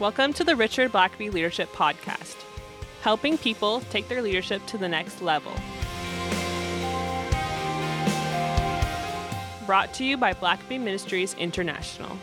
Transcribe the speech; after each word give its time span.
Welcome 0.00 0.32
to 0.34 0.44
the 0.44 0.54
Richard 0.54 0.92
Blackaby 0.92 1.32
Leadership 1.32 1.72
Podcast, 1.72 2.36
helping 3.00 3.36
people 3.36 3.80
take 3.90 4.06
their 4.06 4.22
leadership 4.22 4.64
to 4.66 4.78
the 4.78 4.86
next 4.86 5.20
level. 5.20 5.50
Brought 9.66 9.92
to 9.94 10.04
you 10.04 10.16
by 10.16 10.34
Blackaby 10.34 10.78
Ministries 10.78 11.34
International. 11.34 12.16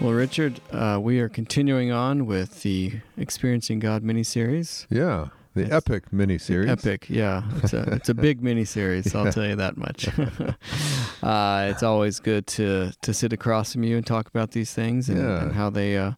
Well, 0.00 0.14
Richard, 0.14 0.60
uh, 0.72 0.98
we 1.00 1.20
are 1.20 1.28
continuing 1.28 1.92
on 1.92 2.26
with 2.26 2.62
the 2.62 2.94
Experiencing 3.16 3.78
God 3.78 4.02
mini 4.02 4.24
series. 4.24 4.88
Yeah, 4.90 5.28
the 5.54 5.62
It's- 5.62 5.76
epic 5.76 6.10
miniseries. 6.12 6.68
Epic, 6.68 7.08
yeah. 7.10 7.42
It's 7.62 7.72
a 7.72 7.82
it's 7.94 8.08
a 8.08 8.14
big 8.14 8.42
mini 8.46 8.64
series. 8.64 9.14
I'll 9.14 9.32
tell 9.32 9.46
you 9.46 9.56
that 9.56 9.76
much. 9.76 10.08
uh, 11.22 11.68
it's 11.70 11.82
always 11.82 12.20
good 12.20 12.46
to 12.48 12.92
to 13.02 13.14
sit 13.14 13.32
across 13.32 13.72
from 13.72 13.82
you 13.84 13.96
and 13.96 14.06
talk 14.06 14.28
about 14.28 14.52
these 14.52 14.72
things 14.72 15.08
and, 15.08 15.18
Yeah. 15.18 15.42
and 15.42 15.52
how 15.52 15.70
they 15.70 15.96
uh, 15.98 16.12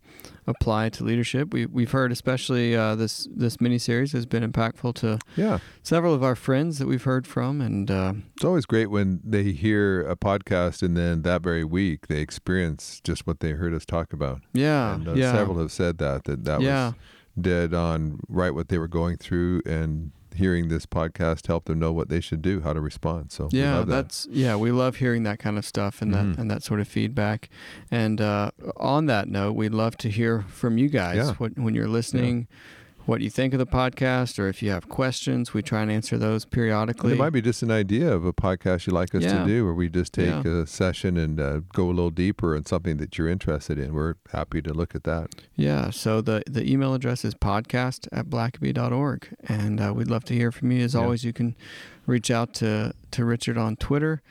apply 0.46 0.90
to 0.90 1.04
leadership. 1.04 1.52
We 1.52 1.66
we've 1.66 1.90
heard, 1.90 2.12
especially 2.12 2.76
uh, 2.76 2.94
this 2.94 3.28
this 3.34 3.60
mini 3.60 3.78
series 3.78 4.12
has 4.12 4.26
been 4.26 4.42
impactful 4.50 4.94
to 4.96 5.18
Yeah, 5.36 5.58
several 5.82 6.14
of 6.14 6.22
our 6.22 6.36
friends 6.36 6.78
that 6.78 6.86
we've 6.86 7.04
heard 7.04 7.26
from, 7.26 7.60
and 7.60 7.90
uh, 7.90 8.12
it's 8.34 8.44
always 8.44 8.66
great 8.66 8.90
when 8.90 9.20
they 9.24 9.52
hear 9.52 10.02
a 10.08 10.16
podcast 10.16 10.82
and 10.82 10.96
then 10.96 11.22
that 11.22 11.42
very 11.42 11.64
week 11.64 12.08
they 12.08 12.20
experience 12.20 13.00
just 13.02 13.26
what 13.26 13.40
they 13.40 13.52
heard 13.52 13.72
us 13.74 13.84
talk 13.86 14.12
about. 14.12 14.40
yeah, 14.52 14.94
and 14.94 15.08
uh, 15.08 15.14
yeah, 15.14 15.32
several 15.32 15.58
have 15.58 15.72
said 15.72 15.98
that 15.98 16.24
that 16.24 16.44
that 16.44 16.60
yeah. 16.60 16.86
was 16.88 16.94
dead 17.40 17.72
on 17.74 18.20
right 18.28 18.54
what 18.54 18.68
they 18.68 18.78
were 18.78 18.88
going 18.88 19.16
through 19.16 19.62
and 19.66 20.12
hearing 20.34 20.68
this 20.68 20.86
podcast 20.86 21.46
helped 21.46 21.66
them 21.66 21.78
know 21.78 21.92
what 21.92 22.08
they 22.08 22.18
should 22.20 22.40
do, 22.40 22.62
how 22.62 22.72
to 22.72 22.80
respond. 22.80 23.30
So 23.30 23.48
Yeah, 23.52 23.80
that. 23.80 23.88
that's 23.88 24.26
yeah. 24.30 24.56
We 24.56 24.70
love 24.70 24.96
hearing 24.96 25.24
that 25.24 25.38
kind 25.38 25.58
of 25.58 25.64
stuff 25.66 26.00
and 26.00 26.10
Mhm. 26.12 26.34
that 26.36 26.40
and 26.40 26.50
that 26.50 26.62
sort 26.62 26.80
of 26.80 26.88
feedback. 26.88 27.50
And 27.90 28.18
uh, 28.20 28.50
on 28.78 29.06
that 29.06 29.28
note, 29.28 29.52
we'd 29.52 29.74
love 29.74 29.96
to 29.98 30.08
hear 30.08 30.42
from 30.48 30.78
you 30.78 30.88
guys 30.88 31.16
Yeah. 31.16 31.32
what, 31.34 31.58
when 31.58 31.74
you're 31.74 31.86
listening, 31.88 32.48
what 33.06 33.20
you 33.20 33.30
think 33.30 33.52
of 33.52 33.58
the 33.58 33.66
podcast, 33.66 34.38
or 34.38 34.48
if 34.48 34.62
you 34.62 34.70
have 34.70 34.88
questions. 34.88 35.52
We 35.52 35.62
try 35.62 35.82
and 35.82 35.90
answer 35.90 36.16
those 36.18 36.44
And 36.44 36.52
periodically. 36.52 37.12
it 37.12 37.18
might 37.18 37.30
be 37.30 37.42
just 37.42 37.62
an 37.62 37.70
idea 37.70 38.12
of 38.12 38.24
a 38.24 38.32
podcast 38.32 38.86
you'd 38.86 38.92
like 38.94 39.14
us 39.14 39.22
Yeah. 39.22 39.40
to 39.42 39.46
do, 39.46 39.64
where 39.64 39.74
we 39.74 39.88
just 39.88 40.12
take 40.14 40.44
Yeah. 40.44 40.62
a 40.62 40.66
session 40.66 41.16
and 41.16 41.40
uh, 41.40 41.60
go 41.72 41.86
a 41.86 41.92
little 41.92 42.10
deeper 42.10 42.54
on 42.56 42.64
something 42.66 42.96
that 42.98 43.18
you're 43.18 43.28
interested 43.28 43.78
in. 43.78 43.92
We're 43.92 44.14
happy 44.32 44.62
to 44.62 44.72
look 44.72 44.94
at 44.94 45.04
that. 45.04 45.34
yeah. 45.56 45.90
So 45.90 46.20
the 46.20 46.42
the 46.48 46.70
email 46.70 46.94
address 46.94 47.24
is 47.24 47.34
podcast 47.34 48.06
at 48.12 48.26
blackaby.org, 48.30 49.28
and 49.48 49.80
uh, 49.80 49.92
we'd 49.94 50.08
love 50.10 50.24
to 50.26 50.34
hear 50.34 50.52
from 50.52 50.70
you. 50.70 50.84
As 50.84 50.94
Yeah. 50.94 51.00
always, 51.00 51.24
you 51.24 51.32
can 51.32 51.54
reach 52.06 52.30
out 52.30 52.54
to 52.54 52.92
to 53.10 53.24
Richard 53.24 53.58
on 53.58 53.76
Twitter, 53.76 54.22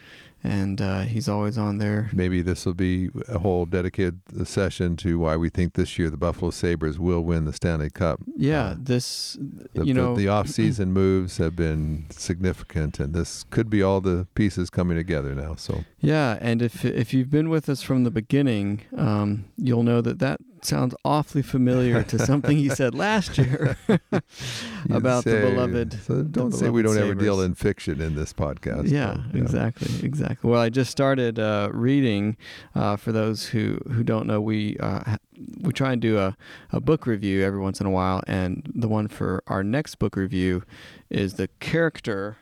and 0.43 0.81
uh, 0.81 1.01
he's 1.01 1.29
always 1.29 1.57
on 1.57 1.77
there. 1.77 2.09
Maybe 2.13 2.41
this 2.41 2.65
will 2.65 2.73
be 2.73 3.09
a 3.27 3.39
whole 3.39 3.65
dedicated 3.65 4.19
session 4.47 4.95
to 4.97 5.19
why 5.19 5.35
we 5.37 5.49
think 5.49 5.73
this 5.73 5.99
year 5.99 6.09
the 6.09 6.17
Buffalo 6.17 6.51
Sabres 6.51 6.97
will 6.99 7.21
win 7.21 7.45
the 7.45 7.53
Stanley 7.53 7.89
Cup. 7.89 8.19
Yeah, 8.35 8.69
Uh, 8.71 8.75
this 8.79 9.37
The, 9.73 9.85
you 9.85 9.93
the- 9.93 9.99
know 10.01 10.15
the, 10.15 10.27
off-season 10.27 10.93
moves 10.93 11.37
have 11.37 11.55
been 11.55 12.05
significant, 12.09 12.99
and 12.99 13.13
this 13.13 13.43
could 13.49 13.69
be 13.69 13.81
all 13.83 14.01
the 14.01 14.27
pieces 14.35 14.69
coming 14.69 14.97
together 14.97 15.35
now. 15.35 15.55
So 15.55 15.83
Yeah, 15.99 16.37
and 16.41 16.61
if 16.61 16.83
if 16.85 17.13
you've 17.13 17.29
been 17.29 17.49
with 17.49 17.69
us 17.69 17.81
from 17.83 18.03
the 18.03 18.11
beginning, 18.11 18.81
um, 18.97 19.45
you'll 19.57 19.83
know 19.83 20.01
that 20.01 20.19
that 20.19 20.39
sounds 20.65 20.95
awfully 21.03 21.41
familiar 21.41 22.03
to 22.03 22.19
something 22.19 22.57
you 22.57 22.69
said 22.69 22.93
last 22.95 23.37
year 23.37 23.77
about 24.89 25.23
the 25.23 25.41
beloved. 25.41 25.93
So 26.03 26.23
don't 26.23 26.51
say 26.51 26.69
we 26.69 26.81
don't 26.81 26.93
beloved 26.95 27.11
ever 27.11 27.19
deal 27.19 27.41
in 27.41 27.55
fiction 27.55 28.01
in 28.01 28.15
this 28.15 28.33
podcast. 28.33 28.89
Yeah, 28.89 29.15
So, 29.31 29.37
exactly, 29.37 30.05
exactly. 30.05 30.49
Well, 30.49 30.61
I 30.61 30.69
just 30.69 30.91
started 30.91 31.39
uh, 31.39 31.69
reading. 31.73 32.37
Uh, 32.75 32.95
for 32.95 33.11
those 33.11 33.47
who 33.47 33.79
who 33.91 34.03
don't 34.03 34.27
know, 34.27 34.39
we 34.41 34.77
uh, 34.79 35.17
we 35.61 35.73
try 35.73 35.91
and 35.93 36.01
do 36.01 36.17
a, 36.19 36.35
a 36.71 36.79
book 36.79 37.05
review 37.05 37.43
every 37.43 37.59
once 37.59 37.79
in 37.79 37.85
a 37.87 37.91
while, 37.91 38.21
and 38.27 38.71
the 38.75 38.87
one 38.87 39.07
for 39.07 39.43
our 39.47 39.63
next 39.63 39.95
book 39.95 40.15
review 40.15 40.63
is 41.09 41.33
the 41.35 41.47
character 41.59 42.37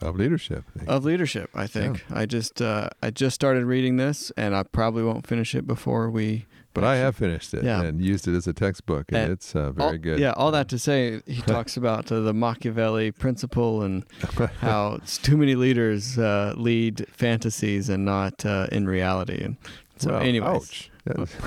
Of 0.00 0.16
leadership. 0.16 0.64
of 0.86 1.04
leadership. 1.04 1.48
I 1.54 1.66
think 1.66 2.04
I 2.10 2.26
just 2.26 2.60
uh, 2.60 2.90
I 3.02 3.10
just 3.10 3.34
started 3.34 3.64
reading 3.64 3.96
this, 3.96 4.32
and 4.36 4.54
I 4.54 4.62
probably 4.64 5.02
won't 5.02 5.26
finish 5.26 5.54
it 5.54 5.66
before 5.66 6.10
we. 6.10 6.46
But 6.74 6.84
I 6.84 6.96
have 6.96 7.16
finished 7.16 7.52
it 7.54 7.64
Yeah. 7.64 7.82
and 7.82 8.00
used 8.00 8.26
it 8.28 8.34
as 8.34 8.46
a 8.46 8.52
textbook, 8.52 9.06
and, 9.08 9.16
And 9.18 9.32
it's 9.32 9.54
uh, 9.54 9.72
very 9.72 9.90
all, 9.90 9.96
good. 9.98 10.18
Yeah, 10.18 10.32
all 10.32 10.50
that 10.52 10.68
to 10.68 10.78
say, 10.78 11.20
he 11.26 11.42
talks 11.54 11.76
about 11.76 12.10
uh, 12.12 12.20
the 12.20 12.32
Machiavelli 12.34 13.10
principle 13.12 13.82
and 13.82 14.04
how 14.60 14.94
it's 15.02 15.18
too 15.18 15.36
many 15.36 15.54
leaders 15.54 16.18
uh, 16.18 16.54
lead 16.56 17.06
fantasies 17.10 17.88
and 17.88 18.04
not 18.04 18.44
uh, 18.46 18.66
in 18.72 18.86
reality. 18.86 19.42
And 19.42 19.56
so, 19.98 20.12
Well, 20.12 20.22
anyways, 20.22 20.48
ouch. 20.62 20.90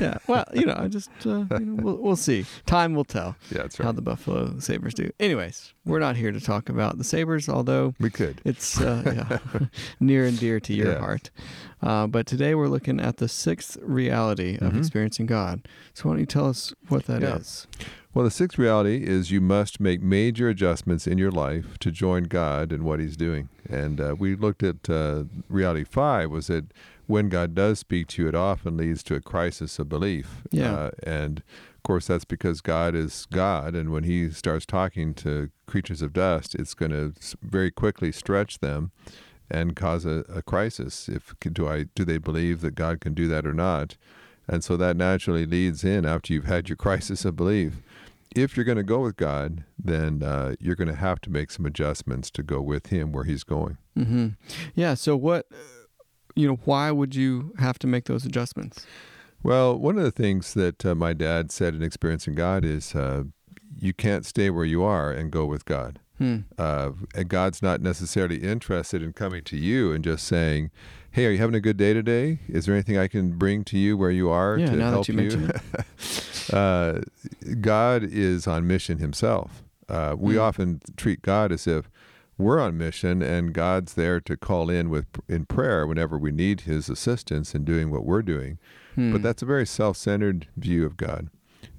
Yeah, 0.01 0.17
Well, 0.27 0.43
you 0.53 0.65
know, 0.65 0.75
I 0.77 0.87
just 0.89 1.09
uh, 1.25 1.45
you 1.51 1.59
know, 1.65 1.81
we'll, 1.81 1.95
we'll 1.97 2.15
see. 2.17 2.45
Time 2.65 2.93
will 2.93 3.05
tell 3.05 3.37
yeah, 3.51 3.59
that's 3.63 3.77
how 3.77 3.91
the 3.93 4.01
Buffalo 4.01 4.59
Sabres 4.59 4.93
do. 4.93 5.09
Anyways, 5.19 5.73
we're 5.85 5.99
not 5.99 6.17
here 6.17 6.31
to 6.33 6.41
talk 6.41 6.67
about 6.67 6.97
the 6.97 7.03
Sabres, 7.05 7.47
although 7.47 7.93
We 7.99 8.09
could. 8.09 8.41
it's 8.43 8.81
uh, 8.81 9.37
yeah, 9.53 9.67
near 10.01 10.25
and 10.25 10.37
dear 10.37 10.59
to 10.59 10.73
your 10.73 10.91
Yes. 10.91 10.99
heart. 10.99 11.29
Uh, 11.81 12.07
but 12.07 12.25
today 12.25 12.53
we're 12.55 12.67
looking 12.67 12.99
at 12.99 13.17
the 13.17 13.27
sixth 13.29 13.77
reality 13.81 14.55
of 14.59 14.73
Mhm. 14.73 14.79
experiencing 14.79 15.25
God. 15.25 15.65
So 15.93 16.09
why 16.09 16.13
don't 16.15 16.19
you 16.21 16.25
tell 16.25 16.47
us 16.49 16.73
what 16.89 17.05
that 17.05 17.23
is? 17.23 17.67
Yeah. 17.79 17.85
Well, 18.13 18.23
the 18.25 18.31
sixth 18.31 18.57
reality 18.57 19.03
is 19.05 19.29
you 19.29 19.41
must 19.41 19.79
make 19.81 20.01
major 20.01 20.47
adjustments 20.49 21.05
in 21.05 21.17
your 21.17 21.31
life 21.31 21.77
to 21.79 21.91
join 21.91 22.23
God 22.23 22.71
in 22.71 22.83
what 22.85 22.99
He's 23.01 23.17
doing. 23.17 23.49
And 23.69 23.99
uh, 24.01 24.15
we 24.17 24.35
looked 24.35 24.63
at 24.63 24.89
uh, 24.89 25.25
reality 25.49 25.83
five 25.83 26.29
was 26.31 26.47
that 26.47 26.65
when 27.07 27.29
God 27.29 27.53
does 27.55 27.79
speak 27.79 28.07
to 28.09 28.23
you, 28.23 28.27
it 28.27 28.35
often 28.35 28.77
leads 28.77 29.03
to 29.03 29.15
a 29.15 29.21
crisis 29.21 29.79
of 29.79 29.89
belief. 29.89 30.43
Yeah. 30.51 30.73
Uh, 30.73 30.91
and 31.03 31.39
of 31.39 31.83
course, 31.83 32.07
that's 32.07 32.25
because 32.25 32.61
God 32.61 32.95
is 32.95 33.27
God, 33.31 33.75
and 33.75 33.91
when 33.91 34.03
He 34.03 34.31
starts 34.31 34.65
talking 34.65 35.13
to 35.15 35.49
creatures 35.67 36.01
of 36.01 36.13
dust, 36.13 36.55
it's 36.55 36.73
going 36.73 36.91
to 36.91 37.13
very 37.41 37.71
quickly 37.71 38.11
stretch 38.11 38.59
them 38.59 38.91
and 39.49 39.75
cause 39.75 40.05
a, 40.05 40.23
a 40.27 40.41
crisis. 40.41 41.07
If 41.07 41.35
do 41.39 41.67
I 41.67 41.85
do 41.95 42.03
they 42.03 42.17
believe 42.17 42.61
that 42.61 42.75
God 42.75 43.01
can 43.01 43.13
do 43.13 43.27
that 43.27 43.45
or 43.45 43.53
not? 43.53 43.97
And 44.47 44.63
so 44.63 44.77
that 44.77 44.95
naturally 44.95 45.45
leads 45.45 45.83
in 45.83 46.05
after 46.05 46.33
you've 46.33 46.45
had 46.45 46.69
your 46.69 46.75
crisis 46.87 47.25
of 47.25 47.35
belief. 47.35 47.81
If 48.35 48.57
you're 48.57 48.65
going 48.65 48.77
to 48.77 48.83
go 48.83 48.99
with 48.99 49.15
God, 49.15 49.63
then 49.77 50.21
uh, 50.21 50.55
you're 50.59 50.75
going 50.75 50.89
to 50.89 50.95
have 50.95 51.21
to 51.21 51.29
make 51.29 51.51
some 51.51 51.65
adjustments 51.65 52.29
to 52.31 52.43
go 52.43 52.61
with 52.61 52.87
Him 52.87 53.11
where 53.11 53.23
He's 53.23 53.43
going. 53.43 53.77
hmm 53.95 54.29
Yeah. 54.73 54.95
So 54.95 55.15
what? 55.15 55.47
You 56.35 56.47
know, 56.47 56.59
why 56.65 56.91
would 56.91 57.15
you 57.15 57.53
have 57.59 57.79
to 57.79 57.87
make 57.87 58.05
those 58.05 58.25
adjustments? 58.25 58.85
Well, 59.43 59.77
one 59.77 59.97
of 59.97 60.03
the 60.03 60.11
things 60.11 60.53
that 60.55 60.85
uh, 60.85 60.95
my 60.95 61.13
dad 61.13 61.51
said 61.51 61.75
in 61.75 61.83
Experiencing 61.83 62.35
God 62.35 62.65
is 62.65 62.95
uh, 62.95 63.23
you 63.79 63.93
can't 63.93 64.25
stay 64.25 64.49
where 64.49 64.65
you 64.65 64.83
are 64.83 65.11
and 65.11 65.31
go 65.31 65.45
with 65.45 65.65
God. 65.65 65.99
Hmm. 66.17 66.37
Uh, 66.57 66.91
and 67.13 67.27
God's 67.27 67.61
not 67.61 67.81
necessarily 67.81 68.37
interested 68.37 69.01
in 69.03 69.11
coming 69.13 69.43
to 69.43 69.57
you 69.57 69.91
and 69.91 70.01
just 70.03 70.25
saying, 70.25 70.71
"Hey, 71.11 71.25
are 71.25 71.31
you 71.31 71.37
having 71.37 71.55
a 71.55 71.59
good 71.59 71.75
day 71.77 71.93
today? 71.93 72.39
Is 72.47 72.65
there 72.65 72.73
anything 72.75 72.97
I 72.97 73.07
can 73.09 73.37
bring 73.37 73.63
to 73.65 73.77
you 73.77 73.97
where 73.97 74.11
you 74.11 74.29
are 74.29 74.57
Yeah, 74.57 74.65
to 74.67 74.75
now 74.77 74.85
that 74.85 74.91
help 74.91 75.07
you 75.09 75.13
mention 75.13 75.51
uh, 76.53 77.01
God 77.61 78.03
is 78.03 78.47
on 78.47 78.65
mission 78.65 78.97
Himself. 78.99 79.63
Uh, 79.89 80.15
we 80.17 80.35
Hmm. 80.35 80.39
often 80.41 80.81
treat 80.97 81.21
God 81.21 81.51
as 81.51 81.67
if 81.67 81.89
we're 82.37 82.59
on 82.59 82.77
mission, 82.77 83.21
and 83.21 83.53
God's 83.53 83.93
there 83.93 84.19
to 84.21 84.35
call 84.35 84.69
in 84.69 84.89
with 84.89 85.05
in 85.27 85.45
prayer 85.45 85.87
whenever 85.87 86.17
we 86.17 86.31
need 86.31 86.61
His 86.61 86.89
assistance 86.89 87.55
in 87.55 87.63
doing 87.63 87.91
what 87.91 88.05
we're 88.05 88.21
doing. 88.21 88.59
Hmm. 88.95 89.11
But 89.11 89.23
that's 89.23 89.41
a 89.41 89.45
very 89.45 89.65
self-centered 89.65 90.47
view 90.57 90.85
of 90.85 90.97
God. 90.97 91.29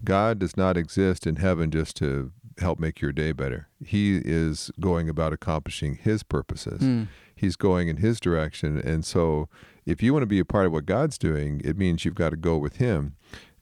God 0.04 0.38
does 0.38 0.56
not 0.56 0.76
exist 0.76 1.26
in 1.26 1.36
heaven 1.36 1.70
just 1.70 1.96
to 1.96 2.32
help 2.58 2.78
make 2.78 3.00
your 3.00 3.12
day 3.12 3.32
better. 3.32 3.68
He 3.84 4.20
is 4.24 4.70
going 4.80 5.08
about 5.08 5.32
accomplishing 5.32 5.96
His 5.96 6.22
purposes. 6.22 6.80
Hmm. 6.80 7.04
He's 7.34 7.56
going 7.56 7.88
in 7.88 7.98
His 7.98 8.18
direction, 8.18 8.78
and 8.78 9.04
so 9.04 9.48
if 9.84 10.02
you 10.02 10.12
want 10.12 10.22
to 10.22 10.26
be 10.26 10.38
a 10.38 10.44
part 10.44 10.66
of 10.66 10.72
what 10.72 10.86
God's 10.86 11.18
doing, 11.18 11.60
it 11.64 11.76
means 11.76 12.04
you've 12.04 12.14
got 12.14 12.30
to 12.30 12.36
go 12.36 12.56
with 12.56 12.76
Him. 12.76 13.16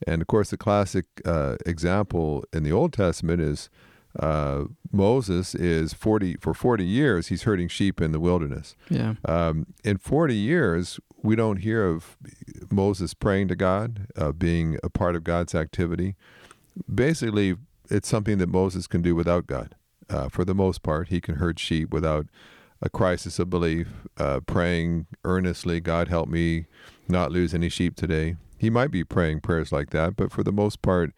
And 0.06 0.23
of 0.23 0.29
course, 0.29 0.50
the 0.50 0.56
classic 0.56 1.06
uh, 1.25 1.56
example 1.67 2.44
in 2.52 2.62
the 2.62 2.73
Old 2.73 2.93
Testament 2.93 3.40
is 3.40 3.69
uh, 4.19 4.64
Moses 4.93 5.55
is 5.55 5.93
forty 5.93 6.37
for 6.40 6.55
forty 6.55 6.84
years. 6.84 7.28
He's 7.28 7.43
herding 7.43 7.69
sheep 7.69 8.00
in 8.00 8.12
the 8.12 8.20
wilderness. 8.20 8.76
Yeah. 8.88 9.14
Um, 9.25 9.66
in 9.82 9.99
40 9.99 10.34
years, 10.34 11.00
we 11.22 11.37
don't 11.37 11.58
hear 11.58 11.87
of 11.87 12.16
Moses 12.70 13.14
praying 13.14 13.49
to 13.49 13.56
God, 13.56 14.06
uh, 14.16 14.32
being 14.32 14.78
a 14.82 14.90
part 14.90 15.16
of 15.16 15.25
God's 15.25 15.55
activity. 15.55 16.16
Basically, 16.93 17.56
it's 17.90 18.08
something 18.08 18.38
that 18.38 18.49
Moses 18.49 18.87
can 18.87 19.02
do 19.02 19.14
without 19.14 19.46
God. 19.46 19.75
Uh, 20.08 20.28
for 20.28 20.44
the 20.44 20.55
most 20.55 20.82
part, 20.82 21.08
he 21.08 21.20
can 21.20 21.37
herd 21.37 21.58
sheep 21.58 21.90
without 21.90 22.26
a 22.82 22.90
crisis 22.90 23.38
of 23.38 23.49
belief, 23.49 23.88
uh, 24.19 24.40
praying 24.40 25.06
earnestly, 25.25 25.81
God 25.81 26.08
help 26.08 26.28
me 26.28 26.66
not 27.08 27.32
lose 27.32 27.55
any 27.55 27.70
sheep 27.70 27.96
today. 27.96 28.37
He 28.58 28.69
might 28.69 28.90
be 28.90 29.05
praying 29.05 29.40
prayers 29.40 29.72
like 29.72 29.90
that, 29.90 30.16
but 30.16 30.31
for 30.31 30.43
the 30.43 30.52
most 30.52 30.82
part, 30.82 31.12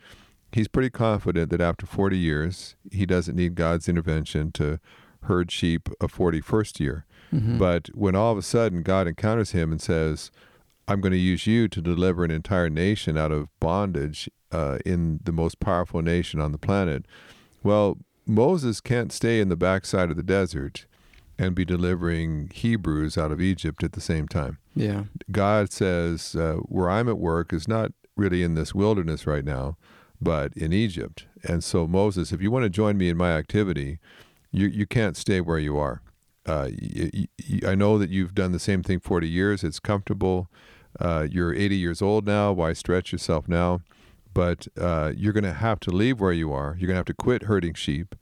he's 0.53 0.69
pretty 0.69 0.91
confident 0.91 1.51
that 1.51 1.61
after 1.61 1.87
40 1.87 2.17
years, 2.19 2.77
he 2.93 3.07
doesn't 3.07 3.37
need 3.37 3.55
God's 3.55 3.89
intervention 3.89 4.53
to 4.53 4.79
herd 5.25 5.51
sheep 5.51 5.89
a 6.01 6.07
41st 6.09 6.81
year. 6.81 7.05
Mhm. 7.33 7.59
But 7.59 7.89
when 7.95 8.15
all 8.15 8.33
of 8.33 8.39
a 8.39 8.43
sudden 8.43 8.83
God 8.83 9.07
encounters 9.09 9.51
him 9.51 9.73
and 9.73 9.81
says, 9.81 10.31
I'm 10.89 11.01
going 11.01 11.13
to 11.13 11.19
use 11.19 11.47
you 11.47 11.67
to 11.69 11.81
deliver 11.83 12.25
an 12.25 12.31
entire 12.31 12.71
nation 12.71 13.19
out 13.19 13.33
of 13.33 13.49
bondage 13.59 14.31
uh, 14.53 14.79
in 14.87 15.19
the 15.25 15.33
most 15.33 15.59
powerful 15.59 16.01
nation 16.01 16.39
on 16.41 16.53
the 16.53 16.59
planet. 16.59 17.07
Well, 17.65 17.99
Moses 18.25 18.81
can't 18.81 19.13
stay 19.13 19.41
in 19.41 19.49
the 19.49 19.57
backside 19.57 20.11
of 20.11 20.17
the 20.17 20.23
desert 20.23 20.87
and 21.39 21.55
be 21.57 21.65
delivering 21.65 22.51
Hebrews 22.55 23.19
out 23.19 23.33
of 23.33 23.41
Egypt 23.41 23.83
at 23.83 23.93
the 23.93 24.01
same 24.01 24.29
time. 24.29 24.59
yeah. 24.75 25.05
God 25.31 25.73
says, 25.73 26.37
uh, 26.37 26.55
where 26.67 26.89
I'm 26.89 27.09
at 27.09 27.19
work 27.19 27.53
is 27.53 27.67
not 27.67 27.91
really 28.17 28.43
in 28.45 28.55
this 28.55 28.75
wilderness 28.75 29.27
right 29.27 29.45
now, 29.45 29.77
but 30.21 30.53
in 30.57 30.73
Egypt. 30.73 31.27
And 31.43 31.63
so, 31.63 31.87
Moses, 31.87 32.33
if 32.33 32.41
you 32.41 32.51
want 32.51 32.65
to 32.65 32.71
join 32.71 32.97
me 32.97 33.09
in 33.09 33.17
my 33.17 33.33
activity, 33.33 33.99
you, 34.51 34.67
you 34.67 34.87
can't 34.87 35.17
stay 35.17 35.41
where 35.41 35.59
you 35.59 35.77
are. 35.77 36.03
Uh, 36.47 36.69
y- 36.71 37.11
y- 37.13 37.27
y- 37.51 37.71
I 37.71 37.75
know 37.75 37.99
that 37.99 38.11
you've 38.11 38.35
done 38.35 38.53
the 38.53 38.59
same 38.59 38.83
thing 38.83 39.01
40 39.01 39.29
years. 39.29 39.65
It's 39.65 39.81
comfortable. 39.81 40.49
Uh, 40.99 41.27
you're 41.31 41.55
80 41.55 41.77
years 41.77 42.01
old 42.01 42.27
now. 42.27 42.53
Why 42.53 42.73
stretch 42.73 43.13
yourself 43.13 43.49
now? 43.49 43.81
But 44.33 44.69
uh, 44.81 45.13
you're 45.17 45.33
going 45.33 45.45
to 45.45 45.53
have 45.53 45.81
to 45.81 45.91
leave 45.91 46.21
where 46.21 46.33
you 46.33 46.53
are. 46.53 46.77
You're 46.79 46.89
going 46.89 46.95
to 46.95 47.01
have 47.01 47.07
to 47.07 47.15
quit 47.15 47.45
herding 47.45 47.75
sheep. 47.75 48.15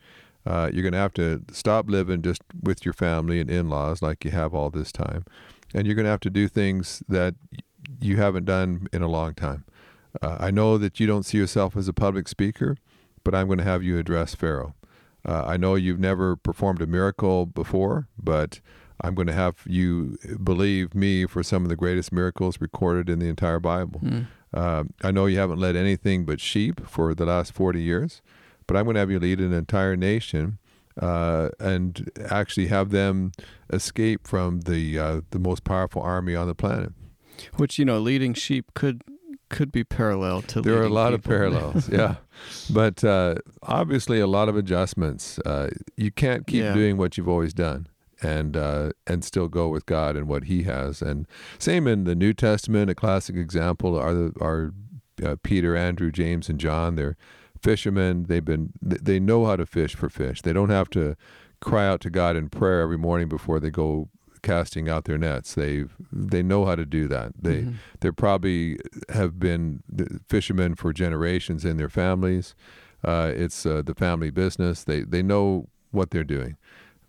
Uh, 0.46 0.70
you're 0.72 0.82
going 0.82 0.92
to 0.92 0.98
have 0.98 1.14
to 1.14 1.42
stop 1.52 1.88
living 1.88 2.22
just 2.22 2.42
with 2.62 2.84
your 2.84 2.92
family 2.92 3.40
and 3.40 3.50
in 3.50 3.68
laws 3.68 4.02
like 4.02 4.24
you 4.24 4.30
have 4.30 4.54
all 4.54 4.70
this 4.70 4.92
time. 4.92 5.24
And 5.74 5.86
you're 5.86 5.96
going 5.96 6.04
to 6.04 6.10
have 6.10 6.20
to 6.20 6.30
do 6.30 6.48
things 6.48 7.02
that 7.08 7.34
you 8.00 8.16
haven't 8.16 8.44
done 8.44 8.86
in 8.92 9.02
a 9.02 9.08
long 9.08 9.34
time. 9.34 9.64
Uh, 10.22 10.36
I 10.40 10.50
know 10.50 10.78
that 10.78 11.00
you 11.00 11.06
don't 11.06 11.24
see 11.24 11.38
yourself 11.38 11.76
as 11.76 11.88
a 11.88 11.92
public 11.92 12.28
speaker, 12.28 12.76
but 13.24 13.34
I'm 13.34 13.46
going 13.46 13.58
to 13.58 13.64
have 13.64 13.82
you 13.82 13.98
address 13.98 14.34
Pharaoh. 14.34 14.74
Uh, 15.26 15.44
I 15.46 15.56
know 15.56 15.74
you've 15.74 15.98
never 15.98 16.36
performed 16.36 16.82
a 16.82 16.86
miracle 16.86 17.46
before, 17.46 18.08
but 18.22 18.60
I'm 19.00 19.14
going 19.14 19.26
to 19.26 19.32
have 19.32 19.62
you 19.66 20.18
believe 20.42 20.94
me 20.94 21.26
for 21.26 21.42
some 21.42 21.62
of 21.62 21.68
the 21.68 21.76
greatest 21.76 22.12
miracles 22.12 22.60
recorded 22.60 23.08
in 23.08 23.18
the 23.18 23.28
entire 23.28 23.58
Bible. 23.58 24.00
Mm. 24.00 24.26
Uh, 24.52 24.84
I 25.02 25.10
know 25.10 25.26
you 25.26 25.38
haven't 25.38 25.58
led 25.58 25.76
anything 25.76 26.24
but 26.24 26.40
sheep 26.40 26.86
for 26.86 27.14
the 27.14 27.26
last 27.26 27.52
40 27.52 27.82
years, 27.82 28.22
but 28.66 28.76
I'm 28.76 28.84
going 28.84 28.94
to 28.94 29.00
have 29.00 29.10
you 29.10 29.18
lead 29.18 29.40
an 29.40 29.52
entire 29.52 29.96
nation 29.96 30.58
uh, 31.00 31.48
and 31.58 32.10
actually 32.30 32.68
have 32.68 32.90
them 32.90 33.32
escape 33.72 34.28
from 34.28 34.60
the 34.60 34.98
uh, 34.98 35.20
the 35.30 35.40
most 35.40 35.64
powerful 35.64 36.02
army 36.02 36.36
on 36.36 36.46
the 36.46 36.54
planet. 36.54 36.92
Which 37.56 37.78
you 37.78 37.84
know, 37.84 37.98
leading 37.98 38.32
sheep 38.34 38.72
could 38.74 39.02
could 39.48 39.70
be 39.72 39.84
parallel 39.84 40.42
to. 40.42 40.60
There 40.62 40.78
are 40.80 40.84
a 40.84 40.88
lot 40.88 41.14
of 41.14 41.22
parallels, 41.22 41.88
yeah, 41.92 42.16
but 42.70 43.02
uh, 43.04 43.36
obviously 43.62 44.20
a 44.20 44.26
lot 44.26 44.48
of 44.48 44.56
adjustments. 44.56 45.38
Uh, 45.40 45.70
you 45.96 46.10
can't 46.10 46.46
keep 46.46 46.62
Yeah. 46.62 46.74
doing 46.74 46.96
what 46.96 47.16
you've 47.16 47.28
always 47.28 47.54
done. 47.54 47.88
And 48.22 48.56
uh, 48.56 48.90
and 49.06 49.22
still 49.22 49.48
go 49.48 49.68
with 49.68 49.84
God 49.84 50.16
and 50.16 50.26
what 50.28 50.44
He 50.44 50.62
has, 50.62 51.02
and 51.02 51.26
same 51.58 51.86
in 51.86 52.04
the 52.04 52.14
New 52.14 52.32
Testament. 52.32 52.88
A 52.88 52.94
classic 52.94 53.36
example 53.36 53.98
are 53.98 54.14
the, 54.14 54.32
are 54.40 54.72
uh, 55.22 55.36
Peter, 55.42 55.76
Andrew, 55.76 56.10
James, 56.10 56.48
and 56.48 56.58
John. 56.58 56.94
They're 56.94 57.16
fishermen. 57.60 58.24
They've 58.28 58.44
been 58.44 58.72
they 58.80 59.20
know 59.20 59.44
how 59.44 59.56
to 59.56 59.66
fish 59.66 59.94
for 59.94 60.08
fish. 60.08 60.40
They 60.40 60.54
don't 60.54 60.70
have 60.70 60.88
to 60.90 61.16
cry 61.60 61.86
out 61.86 62.00
to 62.02 62.08
God 62.10 62.34
in 62.36 62.48
prayer 62.48 62.80
every 62.80 62.96
morning 62.96 63.28
before 63.28 63.60
they 63.60 63.70
go 63.70 64.08
casting 64.44 64.88
out 64.88 65.04
their 65.04 65.18
nets. 65.18 65.54
They 65.54 65.84
they 66.12 66.42
know 66.42 66.64
how 66.66 66.76
to 66.76 66.86
do 66.86 67.08
that. 67.08 67.32
They 67.46 67.62
Mhm. 67.62 67.74
they 68.00 68.10
probably 68.12 68.78
have 69.08 69.32
been 69.40 69.82
fishermen 70.28 70.74
for 70.76 70.92
generations 70.92 71.64
in 71.64 71.76
their 71.78 71.88
families. 71.88 72.54
Uh, 73.02 73.32
it's 73.34 73.66
uh, 73.66 73.82
the 73.84 73.94
family 73.94 74.30
business. 74.30 74.84
They 74.84 75.00
they 75.02 75.22
know 75.22 75.68
what 75.90 76.10
they're 76.10 76.30
doing. 76.38 76.56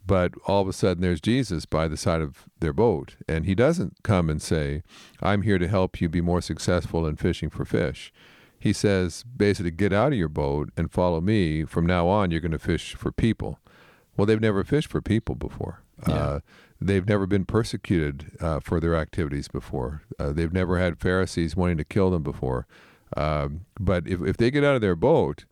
But 0.07 0.33
all 0.45 0.61
of 0.61 0.67
a 0.67 0.73
sudden, 0.73 1.01
there's 1.01 1.21
Jesus 1.21 1.65
by 1.65 1.87
the 1.87 1.97
side 1.97 2.21
of 2.21 2.45
their 2.59 2.73
boat, 2.73 3.15
and 3.27 3.45
he 3.45 3.55
doesn't 3.55 3.93
come 4.03 4.29
and 4.29 4.39
say, 4.41 4.83
"I'm 5.21 5.41
here 5.41 5.57
to 5.59 5.67
help 5.67 5.99
you 5.99 6.09
be 6.09 6.21
more 6.21 6.41
successful 6.41 7.07
in 7.07 7.15
fishing 7.15 7.49
for 7.49 7.65
fish." 7.65 8.13
He 8.59 8.73
says, 8.73 9.23
basically, 9.37 9.71
get 9.71 9.93
out 9.93 10.11
of 10.13 10.17
your 10.17 10.29
boat 10.29 10.69
and 10.77 10.91
follow 10.91 11.21
me. 11.21 11.65
From 11.65 11.85
now 11.85 12.07
on, 12.07 12.31
you're 12.31 12.39
going 12.47 12.59
to 12.59 12.67
fish 12.73 12.95
for 12.95 13.11
people. 13.11 13.59
Well, 14.17 14.25
they've 14.25 14.41
never 14.41 14.63
fished 14.63 14.89
for 14.89 15.01
people 15.01 15.35
before. 15.35 15.81
Yeah. 16.07 16.15
Uh, 16.15 16.39
they've 16.81 17.07
never 17.07 17.25
been 17.25 17.45
persecuted 17.45 18.31
uh, 18.39 18.59
for 18.59 18.79
their 18.79 18.95
activities 18.95 19.47
before. 19.47 20.03
Uh, 20.19 20.33
they've 20.33 20.53
never 20.53 20.79
had 20.79 20.99
Pharisees 20.99 21.55
wanting 21.55 21.77
to 21.77 21.85
kill 21.85 22.11
them 22.11 22.23
before. 22.23 22.67
Um, 23.15 23.61
but 23.79 24.07
if, 24.07 24.21
if 24.21 24.37
they 24.37 24.51
get 24.51 24.63
out 24.63 24.75
of 24.75 24.81
their 24.81 24.95
boat, 24.95 25.45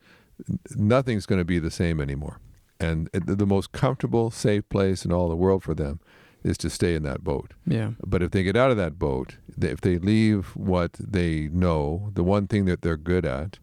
nothing's 0.76 1.26
going 1.26 1.40
to 1.40 1.46
be 1.46 1.60
the 1.60 1.72
same 1.72 2.00
anymore. 2.00 2.40
And 2.80 3.10
the 3.14 3.46
most 3.46 3.72
comfortable, 3.72 4.32
safe 4.32 4.68
place 4.68 5.06
in 5.06 5.14
all 5.14 5.30
the 5.30 5.36
world 5.36 5.64
for 5.64 5.74
them 5.74 6.00
is 6.44 6.58
to 6.58 6.70
stay 6.70 6.96
in 6.96 7.04
that 7.04 7.24
boat. 7.24 7.54
Yeah. 7.66 7.92
But 8.06 8.22
if 8.22 8.32
they 8.32 8.44
get 8.44 8.58
out 8.58 8.72
of 8.72 8.78
that 8.78 9.00
boat, 9.00 9.38
if 9.62 9.80
they 9.80 9.98
leave 9.98 10.48
what 10.56 10.94
they 10.94 11.48
know, 11.48 12.12
the 12.14 12.24
one 12.24 12.48
thing 12.48 12.66
that 12.66 12.82
they're 12.82 12.98
good 12.98 13.26
at, 13.26 13.60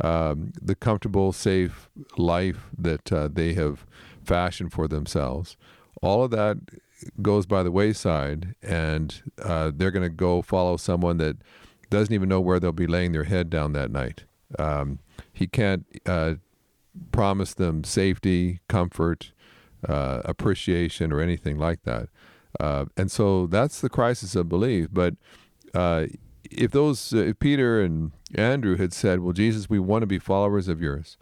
um, 0.00 0.52
the 0.60 0.74
comfortable, 0.74 1.32
safe 1.32 1.90
life 2.16 2.68
that 2.78 3.12
uh, 3.12 3.28
they 3.30 3.52
have 3.54 3.84
fashioned 4.24 4.72
for 4.72 4.88
themselves, 4.88 5.56
all 6.00 6.24
of 6.24 6.30
that 6.30 6.58
goes 7.20 7.46
by 7.46 7.62
the 7.62 7.70
wayside, 7.70 8.54
and 8.62 9.22
uh, 9.42 9.72
they're 9.74 9.90
going 9.90 10.02
to 10.02 10.08
go 10.08 10.42
follow 10.42 10.76
someone 10.76 11.18
that 11.18 11.36
doesn't 11.90 12.14
even 12.14 12.28
know 12.28 12.40
where 12.40 12.58
they'll 12.58 12.72
be 12.72 12.86
laying 12.86 13.12
their 13.12 13.24
head 13.24 13.50
down 13.50 13.72
that 13.72 13.90
night. 13.90 14.24
Um, 14.58 14.98
he 15.32 15.46
can't 15.46 15.86
uh, 16.06 16.34
promise 17.10 17.54
them 17.54 17.84
safety, 17.84 18.60
comfort, 18.68 19.32
uh, 19.88 20.22
appreciation, 20.24 21.12
or 21.12 21.20
anything 21.20 21.58
like 21.58 21.82
that. 21.82 22.08
Uh, 22.60 22.86
and 22.96 23.10
so 23.10 23.46
that's 23.46 23.80
the 23.80 23.88
crisis 23.88 24.36
of 24.36 24.48
belief. 24.48 24.88
But 24.92 25.14
uh, 25.74 26.06
if 26.50 26.70
those, 26.70 27.12
uh, 27.12 27.18
if 27.18 27.38
Peter 27.38 27.80
and 27.80 28.12
Andrew 28.34 28.76
had 28.76 28.92
said, 28.92 29.20
"Well, 29.20 29.32
Jesus, 29.32 29.70
we 29.70 29.78
want 29.78 30.02
to 30.02 30.06
be 30.06 30.18
followers 30.18 30.68
of 30.68 30.80
yours, 30.80 31.16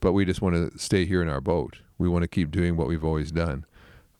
but 0.00 0.12
we 0.12 0.24
just 0.24 0.42
want 0.42 0.54
to 0.54 0.78
stay 0.78 1.06
here 1.06 1.22
in 1.22 1.28
our 1.28 1.40
boat. 1.40 1.78
We 2.04 2.08
want 2.10 2.22
to 2.22 2.28
keep 2.28 2.50
doing 2.50 2.76
what 2.76 2.86
we've 2.88 3.04
always 3.04 3.32
done." 3.32 3.64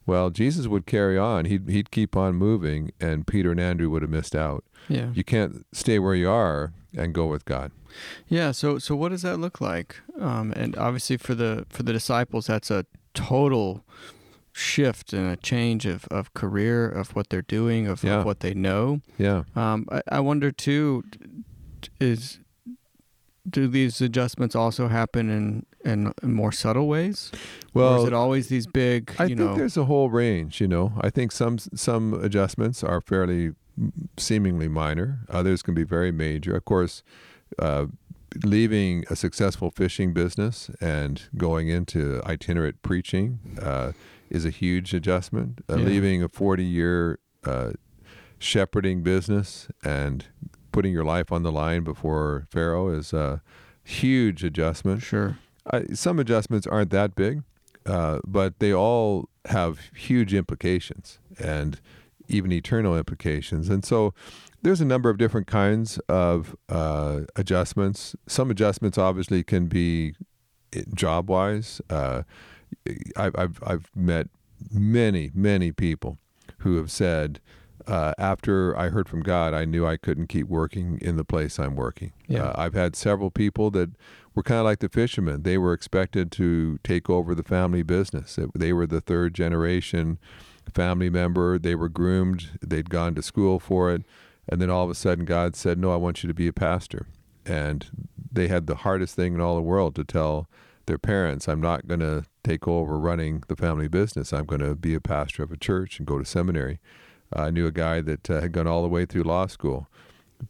Well, 0.07 0.29
Jesus 0.31 0.67
would 0.67 0.85
carry 0.87 1.17
on. 1.19 1.45
He'd 1.47 1.69
he'd 1.69 1.91
keep 1.91 2.17
on 2.17 2.35
moving, 2.35 2.91
and 3.01 3.27
Peter 3.27 3.51
and 3.53 3.61
Andrew 3.61 3.89
would 3.91 4.03
have 4.03 4.11
missed 4.11 4.35
out. 4.37 4.65
Yeah. 4.89 5.11
You 5.15 5.25
can't 5.25 5.65
stay 5.73 5.99
where 5.99 6.15
you 6.15 6.29
are 6.29 6.73
and 6.97 7.15
go 7.15 7.27
with 7.27 7.45
God. 7.47 7.71
Yeah. 8.29 8.53
So 8.53 8.79
so 8.79 8.95
what 8.97 9.11
does 9.11 9.23
that 9.23 9.39
look 9.39 9.61
like? 9.61 9.97
Um, 10.21 10.53
and 10.57 10.77
obviously 10.77 11.17
for 11.17 11.35
the 11.35 11.65
for 11.71 11.83
the 11.85 11.93
disciples, 11.93 12.47
that's 12.49 12.71
a 12.71 12.85
total 13.15 13.83
shift 14.53 15.13
and 15.13 15.29
a 15.31 15.37
change 15.37 15.87
of, 15.87 16.05
of 16.11 16.33
career 16.35 16.89
of 16.89 17.17
what 17.17 17.29
they're 17.31 17.43
doing 17.43 17.87
of, 17.89 18.05
Yeah. 18.05 18.19
of 18.21 18.25
what 18.25 18.41
they 18.41 18.55
know. 18.55 19.01
Yeah. 19.19 19.45
Um, 19.57 19.87
I, 19.91 20.03
I 20.13 20.21
wonder 20.21 20.53
too, 20.53 21.03
is 22.01 22.39
do 23.49 23.67
these 23.69 24.01
adjustments 24.01 24.55
also 24.55 24.89
happen 24.89 25.29
in 25.31 25.67
in, 25.85 26.13
in 26.23 26.33
more 26.33 26.53
subtle 26.53 26.89
ways? 26.89 27.31
or 27.33 27.39
Well, 27.75 28.03
is 28.03 28.09
it 28.09 28.13
always 28.13 28.49
these 28.49 28.67
big? 28.67 29.13
I 29.19 29.27
think 29.27 29.39
know, 29.39 29.57
there's 29.57 29.77
a 29.77 29.85
whole 29.85 30.11
range. 30.11 30.61
You 30.61 30.69
know, 30.69 30.93
I 31.01 31.11
think 31.11 31.33
some 31.33 31.59
some 31.59 32.15
adjustments 32.15 32.83
are 32.83 33.01
fairly 33.01 33.53
seemingly 34.17 34.69
minor. 34.69 35.21
Others 35.29 35.63
can 35.63 35.75
be 35.75 35.85
very 35.85 36.13
major. 36.13 36.57
Of 36.57 36.65
course, 36.65 37.03
uh, 37.59 37.87
leaving 38.45 39.05
a 39.11 39.17
successful 39.17 39.71
fishing 39.71 40.13
business 40.13 40.71
and 40.81 41.23
going 41.37 41.69
into 41.69 42.21
itinerant 42.25 42.83
preaching 42.83 43.39
uh, 43.61 43.93
is 44.31 44.45
a 44.45 44.51
huge 44.51 44.95
adjustment. 44.95 45.61
Uh, 45.69 45.77
Yeah. 45.77 45.85
Leaving 45.87 46.23
a 46.23 46.29
40 46.29 46.65
year 46.65 47.19
uh, 47.45 47.73
shepherding 48.39 49.03
business 49.03 49.69
and 49.85 50.27
putting 50.73 50.93
your 50.93 51.05
life 51.05 51.31
on 51.31 51.43
the 51.43 51.53
line 51.53 51.85
before 51.85 52.47
Pharaoh 52.51 52.89
is 52.89 53.13
a 53.13 53.43
huge 53.85 54.43
adjustment. 54.43 55.03
sure. 55.03 55.39
I, 55.73 55.87
some 55.95 56.19
adjustments 56.19 56.67
aren't 56.67 56.91
that 56.91 57.15
big, 57.15 57.43
uh, 57.87 58.19
but 58.27 58.59
they 58.59 58.73
all 58.73 59.29
have 59.47 59.79
huge 59.95 60.35
implications 60.35 61.19
and 61.39 61.81
even 62.29 62.53
eternal 62.53 62.97
implications. 62.97 63.69
And 63.69 63.85
so 63.85 64.15
there's 64.63 64.81
a 64.81 64.85
number 64.85 65.11
of 65.11 65.19
different 65.19 65.47
kinds 65.47 65.99
of 66.09 66.57
uh, 66.69 67.21
adjustments. 67.37 68.17
Some 68.27 68.51
adjustments 68.51 68.97
obviously 68.97 69.43
can 69.43 69.67
be 69.67 70.15
job 70.95 71.29
wise. 71.29 71.81
Uh, 71.91 72.23
I've, 73.17 73.35
I've, 73.37 73.59
I've 73.65 73.91
met 73.95 74.29
many, 74.73 75.31
many 75.35 75.71
people 75.73 76.19
who 76.59 76.77
have 76.77 76.91
said, 76.91 77.41
uh, 77.87 78.15
after 78.17 78.77
I 78.79 78.89
heard 78.89 79.09
from 79.09 79.21
God, 79.23 79.53
I 79.53 79.67
knew 79.67 79.87
I 79.87 79.99
couldn't 79.99 80.29
keep 80.29 80.49
working 80.49 80.99
in 81.03 81.17
the 81.17 81.25
place 81.25 81.59
I'm 81.59 81.77
working. 81.77 82.13
Yeah. 82.27 82.45
Uh, 82.45 82.55
I've 82.57 82.75
had 82.75 82.97
several 82.97 83.31
people 83.31 83.71
that 83.73 83.91
were 84.35 84.43
kind 84.43 84.59
of 84.59 84.65
like 84.65 84.81
the 84.81 84.89
fishermen. 84.89 85.43
They 85.43 85.59
were 85.59 85.73
expected 85.73 86.33
to 86.33 86.79
take 86.83 87.09
over 87.09 87.35
the 87.35 87.43
family 87.43 87.83
business. 87.83 88.39
They 88.55 88.73
were 88.73 88.87
the 88.87 89.01
third 89.01 89.35
generation 89.35 90.19
family 90.73 91.11
member. 91.11 91.59
They 91.59 91.75
were 91.75 91.89
groomed. 91.89 92.59
They'd 92.63 92.91
gone 92.91 93.15
to 93.15 93.23
school 93.23 93.59
for 93.59 93.93
it. 93.93 94.03
And 94.49 94.61
then 94.61 94.71
all 94.71 94.85
of 94.85 94.91
a 94.91 94.95
sudden, 94.95 95.25
God 95.25 95.57
said, 95.57 95.79
No, 95.79 95.93
I 95.93 95.97
want 95.97 96.23
you 96.23 96.29
to 96.29 96.35
be 96.35 96.49
a 96.49 96.53
pastor. 96.53 97.07
And 97.47 98.09
they 98.33 98.49
had 98.49 98.67
the 98.67 98.77
hardest 98.77 99.15
thing 99.15 99.35
in 99.35 99.41
all 99.41 99.55
the 99.55 99.63
world 99.63 99.95
to 99.97 100.05
tell 100.05 100.49
their 100.87 100.99
parents. 100.99 101.49
I'm 101.49 101.61
not 101.61 101.87
going 101.87 102.01
to 102.01 102.25
take 102.43 102.69
over 102.69 102.99
running 102.99 103.43
the 103.49 103.57
family 103.57 103.89
business. 103.89 104.33
I'm 104.33 104.45
going 104.45 104.61
to 104.61 104.75
be 104.75 104.95
a 104.95 105.01
pastor 105.01 105.43
of 105.43 105.53
a 105.53 105.57
church 105.57 105.99
and 105.99 106.07
go 106.07 106.19
to 106.19 106.25
seminary. 106.25 106.79
I 107.33 107.51
knew 107.51 107.67
a 107.67 107.73
guy 107.73 108.01
that 108.03 108.31
uh, 108.31 108.41
had 108.41 108.53
gone 108.53 108.67
all 108.67 108.83
the 108.83 108.89
way 108.89 109.07
through 109.07 109.23
law 109.23 109.47
school, 109.47 109.89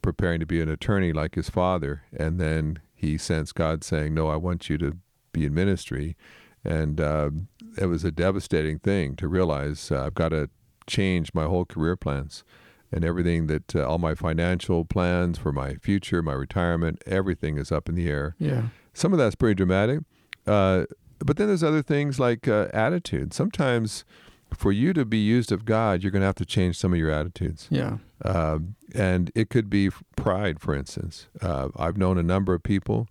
preparing 0.02 0.40
to 0.40 0.46
be 0.46 0.60
an 0.60 0.68
attorney 0.68 1.12
like 1.12 1.36
his 1.36 1.48
father, 1.48 2.02
and 2.16 2.40
then 2.40 2.80
he 3.04 3.18
sensed 3.18 3.54
God 3.54 3.84
saying, 3.84 4.14
"No, 4.14 4.28
I 4.28 4.36
want 4.36 4.68
you 4.68 4.78
to 4.78 4.96
be 5.32 5.44
in 5.44 5.54
ministry," 5.54 6.16
and 6.64 7.00
uh, 7.00 7.30
it 7.76 7.86
was 7.86 8.04
a 8.04 8.10
devastating 8.10 8.78
thing 8.78 9.16
to 9.16 9.28
realize 9.28 9.90
uh, 9.90 10.06
I've 10.06 10.14
got 10.14 10.30
to 10.30 10.50
change 10.86 11.32
my 11.34 11.44
whole 11.44 11.64
career 11.64 11.96
plans 11.96 12.44
and 12.92 13.04
everything 13.04 13.46
that 13.48 13.74
uh, 13.74 13.86
all 13.86 13.98
my 13.98 14.14
financial 14.14 14.84
plans 14.84 15.38
for 15.38 15.52
my 15.52 15.74
future, 15.76 16.22
my 16.22 16.32
retirement, 16.32 17.02
everything 17.06 17.58
is 17.58 17.72
up 17.72 17.88
in 17.88 17.94
the 17.94 18.08
air. 18.08 18.36
Yeah. 18.38 18.68
Some 18.92 19.12
of 19.12 19.18
that's 19.18 19.34
pretty 19.34 19.56
dramatic, 19.56 20.00
uh, 20.46 20.84
but 21.18 21.36
then 21.36 21.48
there's 21.48 21.64
other 21.64 21.82
things 21.82 22.20
like 22.20 22.46
uh, 22.46 22.68
attitude. 22.72 23.34
Sometimes 23.34 24.04
for 24.54 24.72
you 24.72 24.92
to 24.92 25.04
be 25.04 25.18
used 25.18 25.52
of 25.52 25.64
God, 25.64 26.02
you're 26.02 26.12
going 26.12 26.22
to 26.22 26.26
have 26.26 26.34
to 26.36 26.46
change 26.46 26.76
some 26.76 26.92
of 26.92 26.98
your 26.98 27.10
attitudes. 27.10 27.68
Yeah. 27.70 27.98
Uh, 28.24 28.58
and 28.94 29.30
it 29.34 29.50
could 29.50 29.68
be 29.68 29.90
pride, 30.16 30.60
for 30.60 30.74
instance. 30.74 31.26
Uh, 31.40 31.68
I've 31.76 31.96
known 31.96 32.18
a 32.18 32.22
number 32.22 32.54
of 32.54 32.62
people 32.62 33.08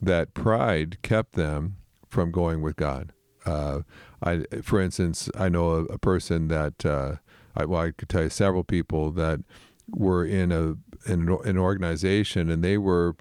that 0.00 0.34
pride 0.34 0.98
kept 1.02 1.32
them 1.32 1.76
from 2.08 2.30
going 2.30 2.62
with 2.62 2.76
God. 2.76 3.12
Uh, 3.44 3.80
I, 4.22 4.44
for 4.62 4.80
instance, 4.80 5.30
I 5.36 5.48
know 5.48 5.70
a, 5.70 5.84
a 5.84 5.98
person 5.98 6.48
that 6.48 6.84
uh, 6.84 7.16
I, 7.56 7.64
well, 7.64 7.82
I 7.82 7.90
could 7.92 8.08
tell 8.08 8.24
you 8.24 8.30
several 8.30 8.64
people 8.64 9.10
that 9.12 9.40
were 9.90 10.24
in 10.24 10.52
a 10.52 10.76
in 11.10 11.28
an 11.44 11.56
organization 11.56 12.50
and 12.50 12.62
they 12.62 12.76
were 12.76 13.16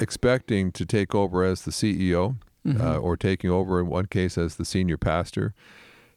expecting 0.00 0.72
to 0.72 0.84
take 0.86 1.14
over 1.14 1.44
as 1.44 1.62
the 1.62 1.70
CEO 1.70 2.36
Mm-hmm. 2.66 2.78
uh, 2.78 2.96
or 2.96 3.16
taking 3.16 3.48
over 3.48 3.80
in 3.80 3.86
one 3.86 4.04
case 4.04 4.36
as 4.36 4.56
the 4.56 4.66
senior 4.66 4.98
pastor, 4.98 5.54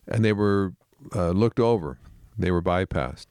and 0.06 0.26
they 0.26 0.34
were 0.34 0.74
uh, 1.16 1.32
looked 1.32 1.60
over, 1.60 2.00
they 2.38 2.52
were 2.52 2.62
bypassed, 2.62 3.28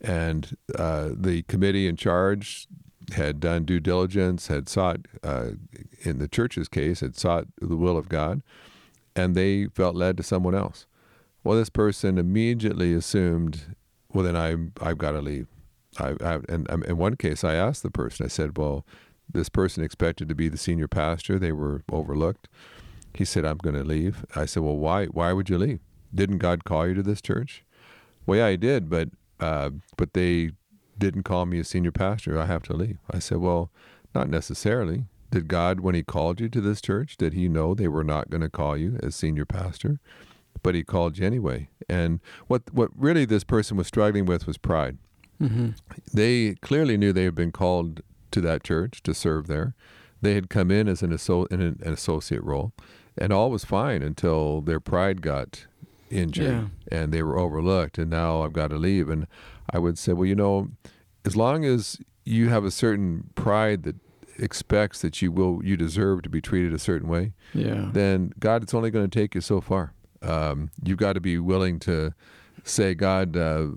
and 0.00 0.56
uh, 0.76 1.10
the 1.12 1.42
committee 1.42 1.86
in 1.86 1.96
charge 1.96 2.66
had 3.14 3.38
done 3.40 3.64
due 3.64 3.80
diligence, 3.80 4.48
had 4.48 4.68
sought, 4.68 5.06
uh, 5.22 5.50
in 6.02 6.18
the 6.18 6.28
church's 6.28 6.68
case, 6.68 7.00
had 7.00 7.16
sought 7.16 7.46
the 7.60 7.76
will 7.76 7.96
of 7.96 8.08
God, 8.08 8.42
and 9.14 9.34
they 9.34 9.66
felt 9.66 9.94
led 9.94 10.16
to 10.16 10.22
someone 10.22 10.54
else. 10.54 10.86
Well, 11.44 11.56
this 11.56 11.70
person 11.70 12.18
immediately 12.18 12.92
assumed, 12.92 13.76
well, 14.12 14.24
then 14.24 14.36
I 14.36 14.56
I've 14.86 14.98
got 14.98 15.12
to 15.12 15.20
leave. 15.20 15.46
I, 15.98 16.14
I 16.20 16.40
and 16.48 16.70
um, 16.70 16.82
in 16.82 16.96
one 16.96 17.16
case, 17.16 17.44
I 17.44 17.54
asked 17.54 17.82
the 17.82 17.90
person. 17.90 18.26
I 18.26 18.28
said, 18.28 18.58
well 18.58 18.84
this 19.32 19.48
person 19.48 19.82
expected 19.82 20.28
to 20.28 20.34
be 20.34 20.48
the 20.48 20.56
senior 20.56 20.88
pastor. 20.88 21.38
They 21.38 21.52
were 21.52 21.82
overlooked. 21.90 22.48
He 23.14 23.24
said, 23.24 23.44
I'm 23.44 23.58
going 23.58 23.76
to 23.76 23.84
leave. 23.84 24.24
I 24.34 24.46
said, 24.46 24.62
Well, 24.62 24.76
why, 24.76 25.06
why 25.06 25.32
would 25.32 25.48
you 25.48 25.58
leave? 25.58 25.80
Didn't 26.14 26.38
God 26.38 26.64
call 26.64 26.88
you 26.88 26.94
to 26.94 27.02
this 27.02 27.20
church? 27.20 27.64
Well, 28.24 28.38
yeah, 28.38 28.50
he 28.50 28.56
did, 28.56 28.90
but, 28.90 29.10
uh, 29.40 29.70
but 29.96 30.14
they 30.14 30.50
didn't 30.98 31.24
call 31.24 31.46
me 31.46 31.58
a 31.58 31.64
senior 31.64 31.92
pastor. 31.92 32.38
I 32.38 32.46
have 32.46 32.62
to 32.64 32.72
leave. 32.72 32.98
I 33.10 33.18
said, 33.18 33.38
Well, 33.38 33.70
not 34.14 34.28
necessarily. 34.28 35.04
Did 35.30 35.48
God, 35.48 35.80
when 35.80 35.94
He 35.94 36.02
called 36.02 36.40
you 36.40 36.48
to 36.48 36.60
this 36.60 36.80
church, 36.80 37.16
did 37.16 37.34
He 37.34 37.48
know 37.48 37.74
they 37.74 37.88
were 37.88 38.04
not 38.04 38.30
going 38.30 38.40
to 38.40 38.48
call 38.48 38.76
you 38.76 38.98
as 39.02 39.14
senior 39.14 39.44
pastor? 39.44 40.00
But 40.62 40.74
He 40.74 40.84
called 40.84 41.18
you 41.18 41.26
anyway. 41.26 41.68
And 41.88 42.20
what, 42.46 42.62
what 42.72 42.90
really 42.96 43.24
this 43.24 43.44
person 43.44 43.76
was 43.76 43.86
struggling 43.86 44.26
with 44.26 44.46
was 44.46 44.56
pride. 44.56 44.98
Mm-hmm. 45.40 45.70
They 46.14 46.54
clearly 46.54 46.96
knew 46.96 47.12
they 47.12 47.24
had 47.24 47.34
been 47.34 47.52
called 47.52 48.00
to 48.30 48.40
that 48.40 48.64
church 48.64 49.02
to 49.02 49.14
serve 49.14 49.46
there. 49.46 49.74
They 50.22 50.34
had 50.34 50.48
come 50.48 50.70
in 50.70 50.88
as 50.88 51.02
an, 51.02 51.12
asso- 51.12 51.44
in 51.46 51.60
an, 51.60 51.80
an 51.84 51.92
associate 51.92 52.42
role, 52.42 52.72
and 53.18 53.32
all 53.32 53.50
was 53.50 53.64
fine 53.64 54.02
until 54.02 54.62
their 54.62 54.80
pride 54.80 55.20
got 55.20 55.66
injured 56.10 56.46
Yeah. 56.90 56.98
and 57.00 57.12
they 57.12 57.22
were 57.22 57.38
overlooked. 57.38 57.98
And 57.98 58.10
now 58.10 58.42
I've 58.42 58.52
got 58.52 58.68
to 58.68 58.76
leave. 58.76 59.08
And 59.08 59.26
I 59.70 59.78
would 59.78 59.98
say, 59.98 60.12
well, 60.12 60.26
you 60.26 60.34
know, 60.34 60.68
as 61.24 61.36
long 61.36 61.64
as 61.64 61.98
you 62.24 62.48
have 62.48 62.64
a 62.64 62.70
certain 62.70 63.30
pride 63.34 63.82
that 63.84 63.96
expects 64.38 65.00
that 65.02 65.22
you 65.22 65.32
will, 65.32 65.60
you 65.64 65.76
deserve 65.76 66.22
to 66.22 66.28
be 66.28 66.40
treated 66.40 66.72
a 66.74 66.78
certain 66.78 67.08
way, 67.08 67.32
Yeah. 67.54 67.88
then 67.92 68.32
God 68.38 68.62
it's 68.62 68.74
only 68.74 68.90
going 68.90 69.08
to 69.08 69.18
take 69.20 69.34
you 69.34 69.40
so 69.40 69.60
far. 69.60 69.92
Um, 70.22 70.70
you've 70.82 70.98
got 70.98 71.14
to 71.14 71.20
be 71.20 71.38
willing 71.38 71.78
to 71.80 72.12
say, 72.64 72.94
God, 72.94 73.36
uh, 73.36 73.68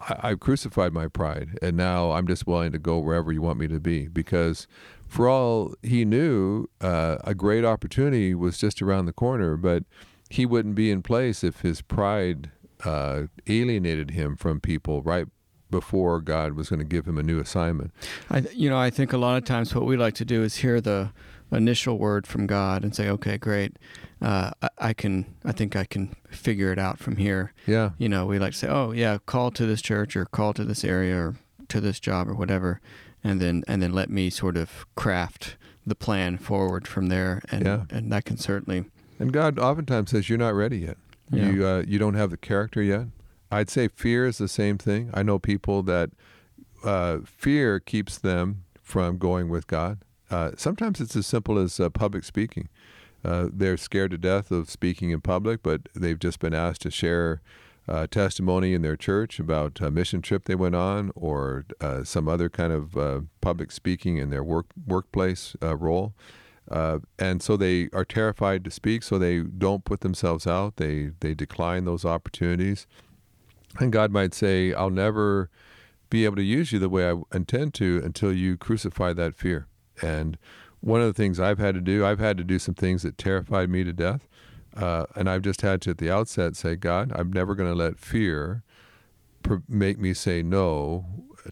I, 0.00 0.30
I've 0.30 0.40
crucified 0.40 0.92
my 0.92 1.06
pride, 1.06 1.58
and 1.62 1.76
now 1.76 2.10
I'm 2.12 2.26
just 2.26 2.46
willing 2.46 2.72
to 2.72 2.78
go 2.78 2.98
wherever 2.98 3.30
you 3.32 3.40
want 3.40 3.58
me 3.58 3.68
to 3.68 3.78
be. 3.80 4.08
Because 4.08 4.66
for 5.06 5.28
all 5.28 5.74
he 5.82 6.04
knew, 6.04 6.68
uh, 6.80 7.18
a 7.24 7.34
great 7.34 7.64
opportunity 7.64 8.34
was 8.34 8.58
just 8.58 8.82
around 8.82 9.06
the 9.06 9.12
corner, 9.12 9.56
but 9.56 9.84
he 10.28 10.44
wouldn't 10.46 10.74
be 10.74 10.90
in 10.90 11.02
place 11.02 11.42
if 11.44 11.60
his 11.60 11.82
pride 11.82 12.50
uh, 12.84 13.24
alienated 13.46 14.10
him 14.10 14.36
from 14.36 14.60
people 14.60 15.02
right 15.02 15.26
before 15.70 16.20
God 16.20 16.52
was 16.54 16.68
going 16.68 16.78
to 16.78 16.84
give 16.84 17.06
him 17.06 17.18
a 17.18 17.22
new 17.22 17.40
assignment. 17.40 17.92
I, 18.30 18.44
you 18.54 18.70
know, 18.70 18.78
I 18.78 18.90
think 18.90 19.12
a 19.12 19.18
lot 19.18 19.36
of 19.36 19.44
times 19.44 19.74
what 19.74 19.84
we 19.84 19.96
like 19.96 20.14
to 20.14 20.24
do 20.24 20.42
is 20.42 20.56
hear 20.56 20.80
the 20.80 21.10
initial 21.52 21.98
word 21.98 22.26
from 22.26 22.46
God 22.46 22.82
and 22.84 22.94
say, 22.94 23.08
"Okay, 23.08 23.36
great, 23.38 23.76
uh, 24.20 24.50
I, 24.62 24.68
I 24.78 24.92
can, 24.92 25.26
I 25.44 25.52
think 25.52 25.74
I 25.76 25.84
can 25.84 26.14
figure 26.28 26.72
it 26.72 26.78
out 26.78 26.98
from 26.98 27.16
here." 27.16 27.52
Yeah. 27.66 27.90
You 27.98 28.08
know, 28.08 28.26
we 28.26 28.38
like 28.38 28.52
to 28.52 28.58
say, 28.58 28.68
"Oh, 28.68 28.92
yeah, 28.92 29.18
call 29.26 29.50
to 29.52 29.66
this 29.66 29.82
church 29.82 30.16
or 30.16 30.24
call 30.24 30.52
to 30.54 30.64
this 30.64 30.84
area 30.84 31.16
or 31.16 31.34
to 31.68 31.80
this 31.80 31.98
job 32.00 32.28
or 32.28 32.34
whatever," 32.34 32.80
and 33.24 33.40
then 33.40 33.64
and 33.66 33.82
then 33.82 33.92
let 33.92 34.10
me 34.10 34.30
sort 34.30 34.56
of 34.56 34.86
craft 34.96 35.56
the 35.84 35.94
plan 35.96 36.36
forward 36.38 36.86
from 36.86 37.06
there, 37.08 37.42
and 37.50 37.64
Yeah. 37.64 37.84
and 37.90 38.12
that 38.12 38.24
can 38.24 38.36
certainly, 38.36 38.84
And 39.18 39.32
God 39.32 39.58
oftentimes 39.58 40.10
says, 40.10 40.28
"You're 40.28 40.38
not 40.38 40.54
ready 40.54 40.78
yet. 40.78 40.98
Yeah. 41.30 41.50
You 41.50 41.66
uh, 41.66 41.84
you 41.86 41.98
don't 41.98 42.14
have 42.14 42.30
the 42.30 42.36
character 42.36 42.82
yet." 42.82 43.06
I'd 43.50 43.70
say 43.70 43.88
fear 43.88 44.26
is 44.26 44.38
the 44.38 44.48
same 44.48 44.76
thing. 44.76 45.10
I 45.14 45.22
know 45.22 45.38
people 45.38 45.82
that 45.84 46.10
uh, 46.84 47.18
fear 47.24 47.78
keeps 47.78 48.18
them 48.18 48.64
from 48.82 49.18
going 49.18 49.48
with 49.48 49.66
God. 49.66 49.98
Uh, 50.30 50.50
sometimes 50.56 51.00
it's 51.00 51.14
as 51.14 51.26
simple 51.26 51.58
as 51.58 51.78
uh, 51.78 51.88
public 51.88 52.24
speaking. 52.24 52.68
Uh, 53.24 53.48
they're 53.52 53.76
scared 53.76 54.10
to 54.12 54.18
death 54.18 54.50
of 54.50 54.70
speaking 54.70 55.10
in 55.10 55.20
public, 55.20 55.62
but 55.62 55.88
they've 55.94 56.18
just 56.18 56.38
been 56.38 56.54
asked 56.54 56.82
to 56.82 56.90
share 56.90 57.40
uh, 57.88 58.06
testimony 58.06 58.74
in 58.74 58.82
their 58.82 58.96
church 58.96 59.38
about 59.38 59.80
a 59.80 59.90
mission 59.90 60.22
trip 60.22 60.44
they 60.44 60.54
went 60.54 60.74
on 60.74 61.12
or 61.14 61.64
uh, 61.80 62.04
some 62.04 62.28
other 62.28 62.48
kind 62.48 62.72
of 62.72 62.96
uh, 62.96 63.20
public 63.40 63.70
speaking 63.70 64.16
in 64.16 64.30
their 64.30 64.42
work 64.42 64.66
workplace 64.86 65.56
uh, 65.62 65.76
role. 65.76 66.12
Uh, 66.70 66.98
and 67.18 67.42
so 67.42 67.56
they 67.56 67.88
are 67.92 68.04
terrified 68.04 68.64
to 68.64 68.70
speak, 68.70 69.02
so 69.02 69.18
they 69.18 69.40
don't 69.40 69.84
put 69.84 70.00
themselves 70.00 70.46
out. 70.46 70.76
They 70.76 71.10
they 71.20 71.34
decline 71.34 71.84
those 71.84 72.04
opportunities. 72.04 72.86
And 73.78 73.92
God 73.92 74.10
might 74.10 74.34
say, 74.34 74.72
"I'll 74.72 74.90
never 74.90 75.50
be 76.10 76.24
able 76.24 76.36
to 76.36 76.42
use 76.42 76.72
you 76.72 76.78
the 76.78 76.88
way 76.88 77.10
I 77.10 77.14
intend 77.34 77.74
to 77.74 78.00
until 78.04 78.32
you 78.32 78.56
crucify 78.56 79.12
that 79.14 79.36
fear." 79.36 79.66
And 80.02 80.38
one 80.80 81.00
of 81.00 81.06
the 81.06 81.14
things 81.14 81.38
I've 81.38 81.58
had 81.58 81.74
to 81.74 81.80
do, 81.80 82.04
I've 82.04 82.18
had 82.18 82.36
to 82.38 82.44
do 82.44 82.58
some 82.58 82.74
things 82.74 83.02
that 83.02 83.18
terrified 83.18 83.70
me 83.70 83.84
to 83.84 83.92
death, 83.92 84.28
uh, 84.76 85.06
and 85.14 85.28
I've 85.30 85.42
just 85.42 85.62
had 85.62 85.80
to 85.82 85.90
at 85.90 85.98
the 85.98 86.10
outset 86.10 86.56
say, 86.56 86.74
"God, 86.76 87.12
I'm 87.14 87.32
never 87.32 87.54
going 87.54 87.70
to 87.70 87.76
let 87.76 87.98
fear 87.98 88.62
make 89.68 89.98
me 89.98 90.12
say 90.12 90.42
no 90.42 91.04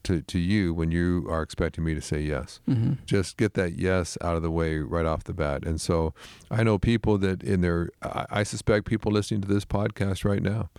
to 0.03 0.23
to 0.23 0.39
you 0.39 0.75
when 0.75 0.91
you 0.91 1.27
are 1.29 1.43
expecting 1.43 1.85
me 1.85 1.95
to 1.95 2.01
say 2.01 2.21
yes." 2.21 2.61
mm-hmm. 2.69 2.95
just 3.07 3.37
get 3.37 3.55
that 3.55 3.79
yes 3.79 4.19
out 4.21 4.37
of 4.37 4.43
the 4.43 4.51
way 4.51 4.79
right 4.79 5.07
off 5.07 5.25
the 5.25 5.35
bat. 5.35 5.65
And 5.65 5.81
so 5.81 6.15
I 6.51 6.63
know 6.63 6.79
people 6.79 7.19
that 7.19 7.43
in 7.43 7.61
their, 7.61 7.91
I 8.03 8.27
I 8.31 8.43
suspect 8.43 8.87
people 8.87 9.13
listening 9.13 9.41
to 9.43 9.49
this 9.49 9.65
podcast 9.65 10.25
right 10.25 10.43
now 10.43 10.71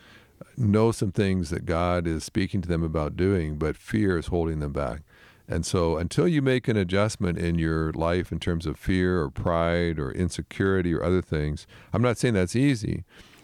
know 0.58 0.92
some 0.92 1.12
things 1.12 1.50
that 1.50 1.66
God 1.66 2.08
is 2.08 2.24
speaking 2.24 2.62
to 2.62 2.68
them 2.68 2.84
about 2.84 3.16
doing, 3.16 3.58
but 3.58 3.78
fear 3.78 4.18
is 4.18 4.28
holding 4.28 4.60
them 4.60 4.74
back. 4.74 5.02
And 5.48 5.66
so 5.66 5.98
until 5.98 6.28
you 6.28 6.42
make 6.42 6.68
an 6.68 6.78
adjustment 6.78 7.38
in 7.38 7.60
your 7.60 7.94
life 7.94 8.32
in 8.32 8.40
terms 8.40 8.66
of 8.66 8.80
fear 8.80 9.22
or 9.22 9.30
pride 9.30 10.00
or 10.00 10.12
insecurity 10.12 10.94
or 10.94 11.04
other 11.04 11.22
things, 11.22 11.68
I'm 11.94 12.02
not 12.02 12.18
saying 12.18 12.34
that's 12.34 12.56
easy. 12.56 13.04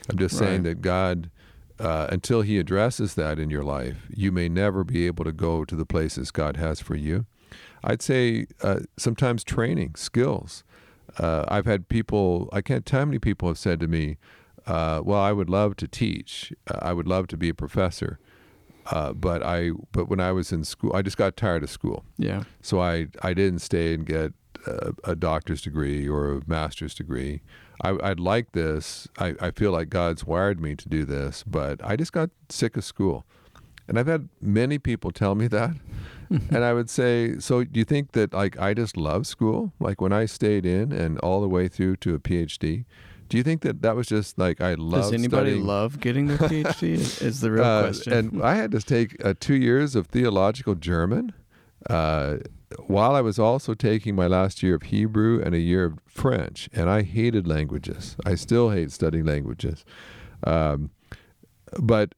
I'm 0.09 0.17
just 0.17 0.37
saying 0.37 0.63
that 0.63 0.81
God, 0.81 1.29
uh, 1.81 2.07
until 2.09 2.41
He 2.41 2.59
addresses 2.59 3.15
that 3.15 3.39
in 3.39 3.49
your 3.49 3.63
life, 3.63 4.07
you 4.09 4.31
may 4.31 4.47
never 4.47 4.83
be 4.83 5.07
able 5.07 5.25
to 5.25 5.31
go 5.31 5.65
to 5.65 5.75
the 5.75 5.85
places 5.85 6.31
God 6.31 6.57
has 6.57 6.79
for 6.79 6.95
you. 6.95 7.25
I'd 7.83 8.01
say 8.01 8.45
uh, 8.61 8.81
sometimes 8.97 9.43
training, 9.43 9.95
skills. 9.95 10.63
Uh, 11.17 11.43
I've 11.47 11.65
had 11.65 11.89
people, 11.89 12.47
I 12.53 12.61
can't 12.61 12.85
tell 12.85 13.01
how 13.01 13.05
many 13.05 13.19
people 13.19 13.47
have 13.47 13.57
said 13.57 13.79
to 13.79 13.87
me, 13.87 14.17
uh, 14.67 15.01
well, 15.03 15.19
I 15.19 15.31
would 15.31 15.49
love 15.49 15.75
to 15.77 15.87
teach. 15.87 16.53
Uh, 16.69 16.77
I 16.81 16.93
would 16.93 17.07
love 17.07 17.27
to 17.29 17.37
be 17.37 17.49
a 17.49 17.53
professor. 17.53 18.19
Uh, 18.85 19.13
but 19.13 19.43
I, 19.43 19.71
but 19.91 20.07
when 20.07 20.19
I 20.19 20.31
was 20.31 20.51
in 20.51 20.63
school, 20.63 20.95
I 20.95 21.01
just 21.01 21.17
got 21.17 21.35
tired 21.35 21.63
of 21.63 21.69
school. 21.69 22.03
yeah, 22.17 22.43
So 22.61 22.79
I, 22.79 23.07
I 23.21 23.33
didn't 23.33 23.59
stay 23.59 23.93
and 23.93 24.05
get 24.05 24.33
a, 24.65 24.93
a 25.11 25.15
doctor's 25.15 25.61
degree 25.61 26.07
or 26.07 26.31
a 26.37 26.41
master's 26.47 26.93
degree. 26.93 27.41
I, 27.83 27.97
I'd 28.03 28.19
like 28.19 28.51
this. 28.51 29.07
I, 29.17 29.33
I 29.39 29.51
feel 29.51 29.71
like 29.71 29.89
God's 29.89 30.25
wired 30.25 30.59
me 30.59 30.75
to 30.75 30.87
do 30.89 31.03
this, 31.05 31.43
but 31.47 31.79
I 31.83 31.95
just 31.95 32.13
got 32.13 32.29
sick 32.49 32.77
of 32.77 32.83
school. 32.83 33.25
And 33.87 33.97
I've 33.99 34.07
had 34.07 34.29
many 34.39 34.77
people 34.77 35.11
tell 35.11 35.35
me 35.35 35.47
that. 35.47 35.75
and 36.29 36.63
I 36.63 36.73
would 36.73 36.89
say, 36.89 37.39
so 37.39 37.63
do 37.63 37.77
you 37.79 37.83
think 37.83 38.11
that 38.13 38.33
like 38.33 38.57
I 38.59 38.73
just 38.73 38.95
love 38.95 39.25
school? 39.27 39.73
Like 39.79 39.99
when 39.99 40.13
I 40.13 40.25
stayed 40.25 40.65
in 40.65 40.91
and 40.93 41.17
all 41.19 41.41
the 41.41 41.49
way 41.49 41.67
through 41.67 41.97
to 41.97 42.13
a 42.15 42.19
PhD, 42.19 42.85
do 43.27 43.37
you 43.37 43.43
think 43.43 43.61
that 43.61 43.81
that 43.81 43.95
was 43.95 44.07
just 44.07 44.37
like 44.37 44.61
I 44.61 44.75
love? 44.75 45.03
Does 45.03 45.13
anybody 45.13 45.51
studying? 45.51 45.65
love 45.65 45.99
getting 45.99 46.27
their 46.27 46.37
PhD? 46.49 46.83
is, 46.89 47.21
is 47.21 47.39
the 47.41 47.51
real 47.51 47.63
Uh, 47.63 47.81
question. 47.83 48.13
And 48.13 48.43
I 48.43 48.55
had 48.55 48.71
to 48.71 48.79
take 48.81 49.23
uh, 49.25 49.33
two 49.39 49.55
years 49.55 49.95
of 49.95 50.07
theological 50.07 50.75
German, 50.75 51.33
uh, 51.89 52.37
while 52.87 53.15
I 53.15 53.21
was 53.21 53.39
also 53.39 53.73
taking 53.73 54.15
my 54.15 54.27
last 54.27 54.63
year 54.63 54.75
of 54.75 54.83
Hebrew 54.83 55.41
and 55.43 55.53
a 55.53 55.59
year 55.59 55.85
of 55.85 55.99
French. 56.05 56.69
And 56.73 56.89
I 56.89 57.01
hated 57.01 57.47
languages. 57.47 58.15
I 58.25 58.35
still 58.35 58.69
hate 58.69 58.91
studying 58.91 59.25
languages. 59.25 59.83
Um, 60.45 60.91
but 61.79 62.13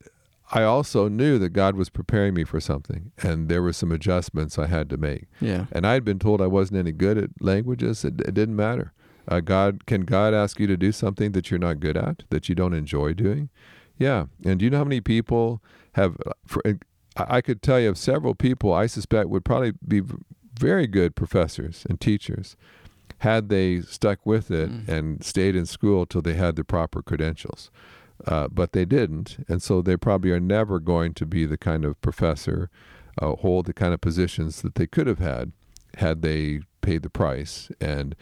I 0.51 0.63
also 0.63 1.08
knew 1.08 1.39
that 1.39 1.50
God 1.50 1.75
was 1.75 1.89
preparing 1.89 2.36
me 2.36 2.43
for 2.43 2.60
something, 2.60 3.12
and 3.17 3.50
there 3.50 3.63
were 3.63 3.74
some 3.74 3.91
adjustments 3.91 4.60
I 4.60 4.67
had 4.67 4.89
to 4.91 4.98
make. 4.98 5.25
yeah. 5.39 5.65
And 5.72 5.88
I 5.88 5.93
had 5.93 6.05
been 6.05 6.20
told 6.20 6.41
I 6.41 6.48
wasn't 6.48 6.79
any 6.79 6.91
good 6.91 7.17
at 7.17 7.29
languages. 7.39 8.05
It, 8.05 8.22
it 8.22 8.34
didn't 8.34 8.55
matter. 8.55 8.93
Uh, 9.27 9.39
God 9.39 9.86
can 9.86 10.01
God 10.01 10.34
ask 10.34 10.60
you 10.60 10.67
to 10.67 10.77
do 10.77 10.91
something 10.91 11.32
that 11.32 11.50
you're 11.50 11.60
not 11.60 11.79
good 11.79 11.98
at, 11.98 12.24
that 12.29 12.50
you 12.50 12.55
don't 12.55 12.74
enjoy 12.74 13.13
doing? 13.13 13.50
Yeah. 13.98 14.25
And 14.43 14.60
do 14.60 14.65
you 14.65 14.70
know 14.70 14.79
how 14.79 14.84
many 14.84 15.01
people 15.01 15.63
have? 15.93 16.17
For, 16.46 16.62
I 17.17 17.38
I 17.38 17.41
could 17.41 17.62
tell 17.62 17.79
you 17.79 17.89
of 17.89 17.98
several 17.98 18.36
people 18.36 18.74
I 18.74 18.88
suspect 18.88 19.29
would 19.29 19.46
probably 19.46 19.74
be 19.88 20.01
very 20.60 20.88
good 20.88 21.15
professors 21.15 21.86
and 21.89 22.00
teachers 22.00 22.55
had 23.20 23.50
they 23.50 23.82
stuck 23.82 24.25
with 24.25 24.51
it 24.51 24.70
Mm. 24.70 24.88
and 24.88 25.24
stayed 25.24 25.55
in 25.55 25.65
school 25.65 26.05
till 26.05 26.22
they 26.22 26.34
had 26.36 26.55
the 26.55 26.63
proper 26.63 27.01
credentials. 27.01 27.72
Uh, 28.27 28.48
but 28.48 28.72
they 28.74 28.86
didn't, 28.86 29.43
and 29.50 29.62
so 29.62 29.82
they 29.82 29.98
probably 29.98 30.32
are 30.32 30.39
never 30.39 30.79
going 30.79 31.13
to 31.13 31.25
be 31.25 31.46
the 31.46 31.58
kind 31.58 31.84
of 31.84 32.00
professor, 32.01 32.70
uh, 33.22 33.36
hold 33.38 33.65
the 33.65 33.74
kind 33.74 33.93
of 33.93 34.00
positions 34.01 34.62
that 34.62 34.75
they 34.75 34.88
could 34.88 35.08
have 35.08 35.20
had 35.20 35.51
had 35.98 36.22
they 36.22 36.62
paid 36.83 37.01
the 37.01 37.09
price. 37.09 37.71
And, 37.81 38.15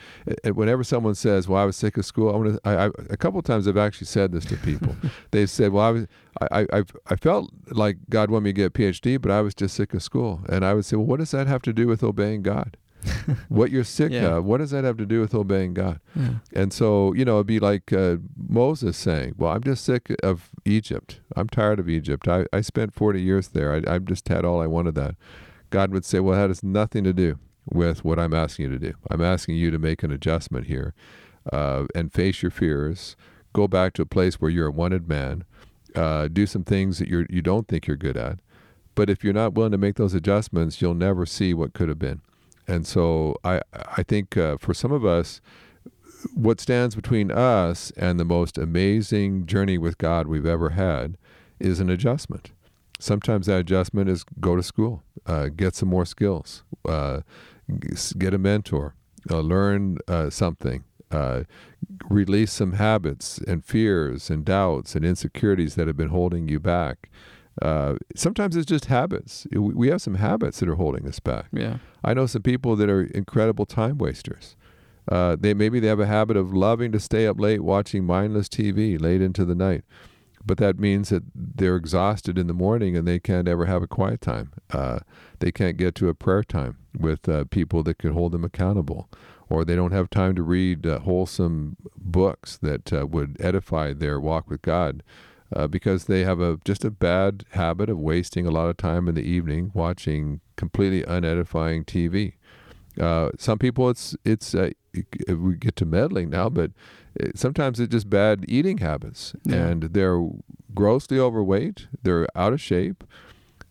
and 0.45 0.55
whenever 0.55 0.85
someone 0.85 1.15
says, 1.15 1.49
"Well, 1.49 1.61
I 1.61 1.65
was 1.65 1.75
sick 1.75 1.97
of 1.97 2.05
school," 2.05 2.33
I 2.33 2.37
want 2.37 2.53
to. 2.53 2.61
I, 2.63 2.85
I, 2.85 2.89
a 3.09 3.17
couple 3.17 3.39
of 3.39 3.45
times 3.45 3.67
I've 3.67 3.75
actually 3.75 4.07
said 4.07 4.31
this 4.31 4.45
to 4.45 4.55
people. 4.55 4.95
They've 5.31 5.49
said, 5.49 5.73
"Well, 5.73 5.83
I 5.85 5.91
was. 5.91 6.07
I, 6.51 6.65
I 6.71 6.83
I 7.07 7.15
felt 7.17 7.51
like 7.71 7.97
God 8.09 8.31
wanted 8.31 8.45
me 8.45 8.49
to 8.51 8.53
get 8.53 8.65
a 8.67 8.69
PhD, 8.69 9.21
but 9.21 9.31
I 9.31 9.41
was 9.41 9.53
just 9.53 9.75
sick 9.75 9.93
of 9.93 10.01
school." 10.01 10.39
And 10.47 10.63
I 10.63 10.73
would 10.73 10.85
say, 10.85 10.95
"Well, 10.95 11.05
what 11.07 11.19
does 11.19 11.31
that 11.31 11.47
have 11.47 11.61
to 11.63 11.73
do 11.73 11.87
with 11.87 12.03
obeying 12.03 12.41
God?" 12.43 12.77
what 13.49 13.71
you're 13.71 13.83
sick 13.83 14.11
Yeah. 14.11 14.35
of, 14.37 14.45
what 14.45 14.59
does 14.59 14.69
that 14.69 14.83
have 14.83 14.95
to 14.97 15.07
do 15.07 15.21
with 15.21 15.33
obeying 15.33 15.73
God? 15.73 15.99
Yeah. 16.15 16.35
And 16.53 16.71
so, 16.71 17.13
you 17.15 17.25
know, 17.25 17.37
it'd 17.37 17.47
be 17.47 17.59
like 17.59 17.91
uh, 17.91 18.17
Moses 18.37 18.95
saying, 18.95 19.33
Well, 19.39 19.51
I'm 19.51 19.63
just 19.63 19.83
sick 19.83 20.15
of 20.21 20.51
Egypt. 20.65 21.19
I'm 21.35 21.49
tired 21.49 21.79
of 21.79 21.89
Egypt. 21.89 22.27
I, 22.27 22.45
I 22.53 22.61
spent 22.61 22.93
40 22.93 23.19
years 23.19 23.47
there. 23.47 23.73
I, 23.73 23.95
I've 23.95 24.05
just 24.05 24.27
had 24.27 24.45
all 24.45 24.61
I 24.61 24.67
wanted 24.67 24.93
that. 24.95 25.15
God 25.71 25.91
would 25.91 26.05
say, 26.05 26.19
Well, 26.19 26.37
that 26.37 26.51
has 26.51 26.61
nothing 26.61 27.03
to 27.05 27.11
do 27.11 27.39
with 27.65 28.03
what 28.03 28.19
I'm 28.19 28.33
asking 28.33 28.65
you 28.65 28.71
to 28.71 28.79
do. 28.79 28.93
I'm 29.09 29.21
asking 29.21 29.55
you 29.55 29.71
to 29.71 29.79
make 29.79 30.03
an 30.03 30.11
adjustment 30.11 30.67
here 30.67 30.93
uh, 31.51 31.85
and 31.95 32.11
face 32.11 32.41
your 32.41 32.51
fears. 32.51 33.15
Go 33.53 33.67
back 33.67 33.93
to 33.93 34.01
a 34.01 34.05
place 34.05 34.35
where 34.35 34.51
you're 34.51 34.67
a 34.67 34.71
wanted 34.71 35.07
man. 35.07 35.43
Uh, 35.95 36.27
do 36.27 36.45
some 36.45 36.63
things 36.63 36.99
that 36.99 37.07
you're, 37.07 37.25
you 37.29 37.41
don't 37.41 37.67
think 37.67 37.87
you're 37.87 37.97
good 37.97 38.17
at. 38.17 38.39
But 38.95 39.09
if 39.09 39.23
you're 39.23 39.33
not 39.33 39.53
willing 39.53 39.71
to 39.71 39.77
make 39.77 39.95
those 39.95 40.13
adjustments, 40.13 40.81
you'll 40.81 40.93
never 40.93 41.25
see 41.25 41.53
what 41.53 41.73
could 41.73 41.89
have 41.89 41.99
been. 41.99 42.21
And 42.67 42.85
so 42.87 43.35
I, 43.43 43.61
I 43.73 44.03
think 44.03 44.37
uh, 44.37 44.57
for 44.57 44.73
some 44.73 44.91
of 44.91 45.05
us, 45.05 45.41
what 46.33 46.61
stands 46.61 46.95
between 46.95 47.31
us 47.31 47.91
and 47.97 48.19
the 48.19 48.25
most 48.25 48.57
amazing 48.57 49.45
journey 49.45 49.77
with 49.77 49.97
God 49.97 50.27
we've 50.27 50.45
ever 50.45 50.71
had 50.71 51.17
is 51.59 51.79
an 51.79 51.89
adjustment. 51.89 52.51
Sometimes 52.99 53.47
that 53.47 53.59
adjustment 53.59 54.09
is 54.09 54.23
go 54.39 54.55
to 54.55 54.61
school, 54.63 55.03
uh, 55.25 55.47
get 55.47 55.75
some 55.75 55.89
more 55.89 56.05
skills, 56.05 56.63
uh, 56.87 57.21
get 58.17 58.33
a 58.33 58.37
mentor, 58.37 58.95
uh, 59.29 59.39
learn 59.39 59.97
uh, 60.07 60.29
something, 60.29 60.83
uh, 61.11 61.43
release 62.09 62.51
some 62.51 62.73
habits 62.73 63.37
and 63.39 63.63
fears 63.65 64.29
and 64.29 64.45
doubts 64.45 64.95
and 64.95 65.05
insecurities 65.05 65.75
that 65.75 65.87
have 65.87 65.97
been 65.97 66.09
holding 66.09 66.47
you 66.47 66.59
back. 66.59 67.09
Uh, 67.61 67.95
sometimes 68.15 68.55
it's 68.55 68.65
just 68.65 68.85
habits. 68.85 69.45
We 69.51 69.59
we 69.59 69.87
have 69.89 70.01
some 70.01 70.15
habits 70.15 70.59
that 70.59 70.69
are 70.69 70.75
holding 70.75 71.07
us 71.07 71.19
back. 71.19 71.47
Yeah. 71.51 71.77
I 72.03 72.13
know 72.13 72.25
some 72.25 72.41
people 72.41 72.75
that 72.77 72.89
are 72.89 73.03
incredible 73.03 73.65
time 73.65 73.97
wasters. 73.97 74.55
Uh, 75.11 75.35
they 75.39 75.53
maybe 75.53 75.79
they 75.79 75.87
have 75.87 75.99
a 75.99 76.05
habit 76.05 76.37
of 76.37 76.53
loving 76.53 76.91
to 76.93 76.99
stay 76.99 77.27
up 77.27 77.39
late 77.39 77.61
watching 77.61 78.05
mindless 78.05 78.47
TV 78.47 78.99
late 78.99 79.21
into 79.21 79.43
the 79.43 79.55
night, 79.55 79.83
but 80.45 80.57
that 80.59 80.79
means 80.79 81.09
that 81.09 81.23
they're 81.35 81.75
exhausted 81.75 82.37
in 82.37 82.47
the 82.47 82.53
morning 82.53 82.95
and 82.95 83.07
they 83.07 83.19
can't 83.19 83.47
ever 83.47 83.65
have 83.65 83.83
a 83.83 83.87
quiet 83.87 84.21
time. 84.21 84.53
Uh, 84.71 84.99
they 85.39 85.51
can't 85.51 85.75
get 85.75 85.95
to 85.95 86.07
a 86.07 86.13
prayer 86.13 86.43
time 86.43 86.77
with 86.97 87.27
uh, 87.29 87.45
people 87.45 87.83
that 87.83 87.97
could 87.97 88.11
hold 88.11 88.31
them 88.31 88.43
accountable, 88.43 89.09
or 89.49 89.63
they 89.65 89.75
don't 89.75 89.91
have 89.91 90.09
time 90.09 90.35
to 90.35 90.43
read 90.43 90.85
uh, 90.85 90.99
wholesome 90.99 91.77
books 91.97 92.57
that 92.61 92.91
uh, 92.93 93.05
would 93.07 93.37
edify 93.39 93.93
their 93.93 94.19
walk 94.19 94.49
with 94.49 94.61
God. 94.61 95.03
Uh, 95.53 95.67
because 95.67 96.05
they 96.05 96.23
have 96.23 96.39
a 96.39 96.57
just 96.63 96.85
a 96.85 96.89
bad 96.89 97.43
habit 97.51 97.89
of 97.89 97.99
wasting 97.99 98.47
a 98.47 98.51
lot 98.51 98.69
of 98.69 98.77
time 98.77 99.09
in 99.09 99.15
the 99.15 99.21
evening 99.21 99.69
watching 99.73 100.39
completely 100.55 101.03
unedifying 101.03 101.83
TV. 101.83 102.35
Uh, 102.97 103.31
some 103.37 103.59
people, 103.59 103.89
it's 103.89 104.15
it's 104.23 104.55
uh, 104.55 104.69
we 105.27 105.55
get 105.55 105.75
to 105.75 105.85
meddling 105.85 106.29
now, 106.29 106.47
but 106.47 106.71
sometimes 107.35 107.81
it's 107.81 107.91
just 107.91 108.09
bad 108.09 108.45
eating 108.47 108.77
habits, 108.77 109.33
Yeah. 109.43 109.67
and 109.67 109.83
they're 109.83 110.25
grossly 110.73 111.19
overweight. 111.19 111.87
They're 112.01 112.27
out 112.33 112.53
of 112.53 112.61
shape, 112.61 113.03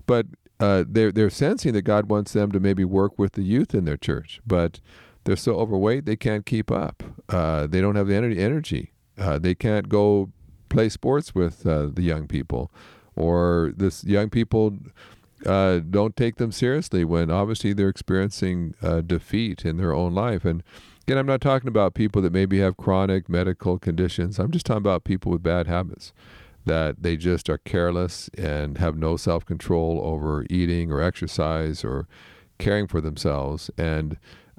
but 0.07 0.27
uh, 0.61 0.85
they're 0.87 1.11
they're 1.11 1.31
sensing 1.31 1.73
that 1.73 1.83
God 1.83 2.11
wants 2.11 2.33
them 2.33 2.53
to 2.53 2.61
maybe 2.61 2.85
work 2.85 3.19
with 3.19 3.33
the 3.33 3.43
youth 3.43 3.75
in 3.75 3.87
their 3.87 3.97
church, 3.97 4.41
but 4.47 4.81
they're 5.25 5.37
so 5.37 5.55
overweight 5.55 6.05
they 6.05 6.17
can't 6.17 6.45
keep 6.45 6.71
up. 6.71 7.03
Uh, 7.29 7.67
they 7.67 7.81
don't 7.81 7.97
have 7.97 8.09
the 8.09 8.15
energy. 8.15 8.39
Energy. 8.39 8.93
Uh, 9.19 9.39
they 9.39 9.55
can't 9.55 9.89
go 9.89 10.31
play 10.69 10.89
sports 10.89 11.35
with 11.35 11.67
uh, 11.67 11.89
the 11.93 12.03
young 12.03 12.27
people, 12.27 12.71
or 13.17 13.73
this 13.77 14.05
young 14.05 14.29
people 14.29 14.77
uh, 15.47 15.79
don't 15.79 16.15
take 16.15 16.37
them 16.37 16.53
seriously 16.53 17.05
when 17.05 17.31
obviously 17.31 17.73
they're 17.73 17.89
experiencing 17.89 18.75
defeat 19.07 19.65
in 19.65 19.79
their 19.79 19.95
own 19.95 20.15
life. 20.15 20.45
And 20.45 20.63
again, 21.07 21.17
I'm 21.17 21.27
not 21.27 21.41
talking 21.41 21.69
about 21.69 21.95
people 21.95 22.21
that 22.23 22.33
maybe 22.33 22.61
have 22.61 22.77
chronic 22.77 23.29
medical 23.29 23.79
conditions. 23.79 24.39
I'm 24.39 24.51
just 24.51 24.67
talking 24.67 24.83
about 24.83 25.05
people 25.05 25.33
with 25.33 25.43
bad 25.43 25.67
habits 25.67 26.13
that 26.67 27.03
they 27.03 27.17
just 27.17 27.49
are 27.49 27.59
careless 27.59 28.29
and 28.37 28.79
have 28.79 28.97
no 28.97 29.17
self 29.17 29.45
control 29.45 30.01
over 30.03 30.45
eating 30.51 30.93
or 30.93 31.01
exercise 31.01 31.85
or 31.85 32.07
caring 32.59 32.87
for 32.87 33.01
themselves. 33.01 33.71
And 33.79 34.19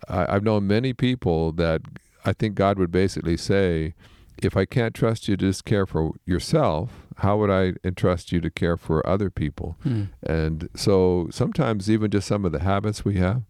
I, 0.09 0.35
I've 0.35 0.43
known 0.43 0.67
many 0.67 0.93
people 0.93 1.51
that 1.53 1.81
I 2.25 2.33
think 2.33 2.55
God 2.55 2.77
would 2.77 2.91
basically 2.91 3.37
say, 3.37 3.93
if 4.41 4.57
I 4.57 4.65
can't 4.65 4.95
trust 4.95 5.27
you 5.27 5.37
to 5.37 5.47
just 5.47 5.65
care 5.65 5.85
for 5.85 6.11
yourself, 6.25 7.05
how 7.17 7.37
would 7.37 7.51
I 7.51 7.73
entrust 7.83 8.31
you 8.31 8.41
to 8.41 8.49
care 8.49 8.77
for 8.77 9.05
other 9.05 9.29
people? 9.29 9.77
Hmm. 9.83 10.05
And 10.23 10.69
so 10.75 11.27
sometimes, 11.31 11.89
even 11.89 12.09
just 12.09 12.27
some 12.27 12.45
of 12.45 12.51
the 12.51 12.63
habits 12.63 13.05
we 13.05 13.17
have, 13.17 13.43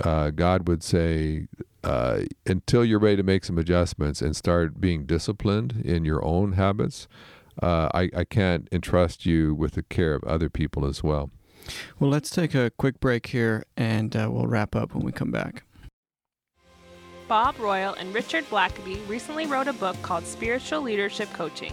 uh, 0.00 0.30
God 0.30 0.68
would 0.68 0.82
say, 0.82 1.48
uh, 1.84 2.20
until 2.46 2.84
you're 2.84 2.98
ready 2.98 3.16
to 3.16 3.22
make 3.22 3.44
some 3.44 3.58
adjustments 3.58 4.22
and 4.22 4.34
start 4.34 4.80
being 4.80 5.04
disciplined 5.04 5.82
in 5.84 6.04
your 6.04 6.24
own 6.24 6.52
habits, 6.52 7.08
uh, 7.60 7.88
I, 7.92 8.10
I 8.16 8.24
can't 8.24 8.68
entrust 8.72 9.26
you 9.26 9.54
with 9.54 9.72
the 9.72 9.82
care 9.82 10.14
of 10.14 10.24
other 10.24 10.48
people 10.48 10.86
as 10.86 11.02
well. 11.02 11.30
Well, 11.98 12.10
let's 12.10 12.30
take 12.30 12.54
a 12.54 12.70
quick 12.78 13.00
break 13.00 13.26
here 13.26 13.64
and 13.76 14.14
uh, 14.16 14.28
we'll 14.30 14.46
wrap 14.46 14.74
up 14.74 14.94
when 14.94 15.04
we 15.04 15.12
come 15.12 15.30
back. 15.30 15.64
Bob 17.28 17.58
Royall 17.58 17.94
and 17.94 18.12
Richard 18.12 18.44
Blackaby 18.50 19.06
recently 19.08 19.46
wrote 19.46 19.68
a 19.68 19.72
book 19.72 19.96
called 20.02 20.26
Spiritual 20.26 20.82
Leadership 20.82 21.32
Coaching. 21.32 21.72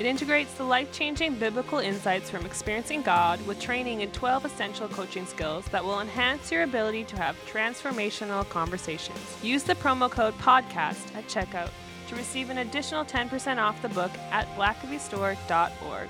It 0.00 0.06
integrates 0.06 0.54
the 0.54 0.64
life 0.64 0.90
changing 0.92 1.36
biblical 1.36 1.78
insights 1.78 2.28
from 2.28 2.44
experiencing 2.44 3.02
God 3.02 3.44
with 3.46 3.60
training 3.60 4.00
in 4.00 4.10
12 4.10 4.44
essential 4.44 4.88
coaching 4.88 5.24
skills 5.24 5.64
that 5.66 5.84
will 5.84 6.00
enhance 6.00 6.50
your 6.50 6.64
ability 6.64 7.04
to 7.04 7.16
have 7.16 7.36
transformational 7.46 8.48
conversations. 8.48 9.36
Use 9.42 9.62
the 9.62 9.76
promo 9.76 10.10
code 10.10 10.34
PODCAST 10.38 11.14
at 11.14 11.28
checkout 11.28 11.70
to 12.14 12.18
receive 12.20 12.50
an 12.50 12.58
additional 12.58 13.04
10% 13.04 13.58
off 13.58 13.80
the 13.82 13.88
book 13.90 14.10
at 14.30 14.46
blackabystore.org. 14.56 16.08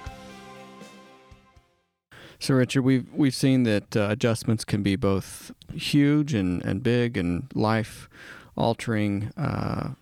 So, 2.41 2.55
Richard, 2.55 2.83
we've 2.83 3.11
we've 3.13 3.35
seen 3.35 3.63
that 3.63 3.97
uh, 3.97 4.09
adjustments 4.11 4.65
can 4.65 4.83
be 4.83 4.97
both 4.97 5.53
huge 5.73 6.35
and, 6.35 6.63
and 6.65 6.83
big 6.83 7.17
and 7.17 7.51
life 7.55 8.09
altering, 8.57 9.33
uh, 9.37 9.95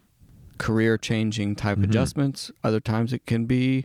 career 0.59 0.99
changing 0.99 1.55
type 1.57 1.79
Mhm. 1.79 1.85
adjustments. 1.85 2.51
Other 2.65 2.81
times 2.81 3.13
it 3.13 3.27
can 3.27 3.45
be 3.47 3.85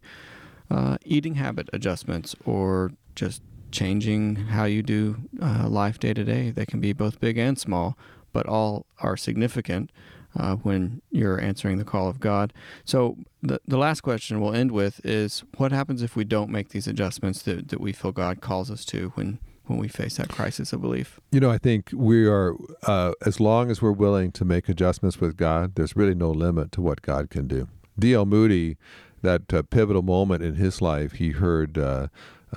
uh, 0.71 0.97
eating 1.05 1.35
habit 1.35 1.69
adjustments 1.71 2.35
or 2.45 2.91
just 3.15 3.41
changing 3.71 4.35
how 4.35 4.65
you 4.65 4.81
do 4.81 5.17
uh, 5.41 5.67
life 5.69 5.99
day 5.99 6.13
to 6.13 6.23
day. 6.23 6.49
They 6.51 6.65
can 6.65 6.79
be 6.79 6.93
both 6.93 7.19
big 7.19 7.37
and 7.37 7.57
small, 7.59 7.97
but 8.33 8.45
all 8.47 8.85
are 8.99 9.17
significant. 9.17 9.91
Uh, 10.35 10.55
when 10.55 11.01
you're 11.11 11.39
answering 11.39 11.77
the 11.77 11.85
call 11.85 12.09
of 12.09 12.19
God. 12.19 12.53
So 12.85 13.17
the 13.41 13.59
the 13.67 13.77
last 13.77 14.01
question 14.01 14.39
we'll 14.41 14.53
end 14.53 14.71
with 14.71 15.03
is 15.05 15.43
what 15.57 15.71
happens 15.71 16.01
if 16.01 16.15
we 16.15 16.23
don't 16.23 16.49
make 16.49 16.69
these 16.69 16.87
adjustments 16.87 17.41
that, 17.43 17.69
that 17.69 17.79
we 17.79 17.93
feel 17.93 18.11
God 18.11 18.41
calls 18.41 18.69
us 18.71 18.85
to 18.85 19.11
when 19.15 19.39
when 19.67 19.79
we 19.79 19.87
face 19.87 20.17
that 20.17 20.29
crisis 20.29 20.73
of 20.73 20.81
belief? 20.81 21.19
You 21.31 21.39
know, 21.39 21.51
I 21.51 21.57
think 21.57 21.89
we 21.93 22.25
are, 22.25 22.55
uh, 22.83 23.13
as 23.25 23.39
long 23.39 23.69
as 23.69 23.81
we're 23.81 23.91
willing 23.91 24.31
to 24.33 24.45
make 24.45 24.69
adjustments 24.69 25.19
with 25.19 25.37
God, 25.37 25.75
there's 25.75 25.95
really 25.95 26.15
no 26.15 26.31
limit 26.31 26.71
to 26.73 26.81
what 26.81 27.01
God 27.01 27.29
can 27.29 27.47
do. 27.47 27.67
D.L. 27.99 28.25
Moody, 28.25 28.77
that 29.21 29.53
uh, 29.53 29.63
pivotal 29.63 30.03
moment 30.03 30.43
in 30.43 30.55
his 30.55 30.81
life, 30.81 31.13
he 31.13 31.31
heard 31.31 31.77
uh, 31.77 32.07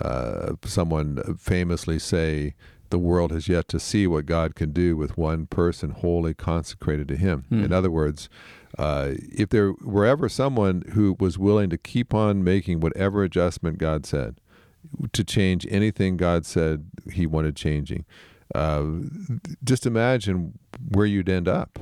uh 0.01 0.53
someone 0.65 1.37
famously 1.37 1.99
say, 1.99 2.55
the 2.91 2.99
world 2.99 3.31
has 3.31 3.49
yet 3.49 3.69
to 3.69 3.81
see 3.81 4.07
what 4.07 4.27
God 4.27 4.55
can 4.55 4.73
do 4.73 4.97
with 4.97 5.17
one 5.17 5.47
person 5.47 5.91
wholly 5.91 6.35
consecrated 6.35 7.09
to 7.09 7.17
Him. 7.17 7.45
Mm. 7.51 7.65
In 7.67 7.73
other 7.73 7.91
words, 7.91 8.29
uh, 8.79 9.13
if 9.17 9.49
there 9.49 9.73
were 9.83 10.05
ever 10.05 10.29
someone 10.29 10.83
who 10.93 11.17
was 11.19 11.39
willing 11.39 11.71
to 11.71 11.79
keep 11.79 12.15
on 12.15 12.45
making 12.45 12.81
whatever 12.81 13.23
adjustment 13.23 13.79
God 13.79 14.07
said, 14.07 14.41
to 15.13 15.25
change 15.25 15.67
anything 15.71 16.17
God 16.17 16.47
said 16.47 16.87
He 17.13 17.27
wanted 17.27 17.57
changing, 17.57 18.05
uh, 18.55 18.85
just 19.63 19.87
imagine 19.87 20.59
where 20.89 21.07
you'd 21.07 21.29
end 21.29 21.49
up. 21.49 21.79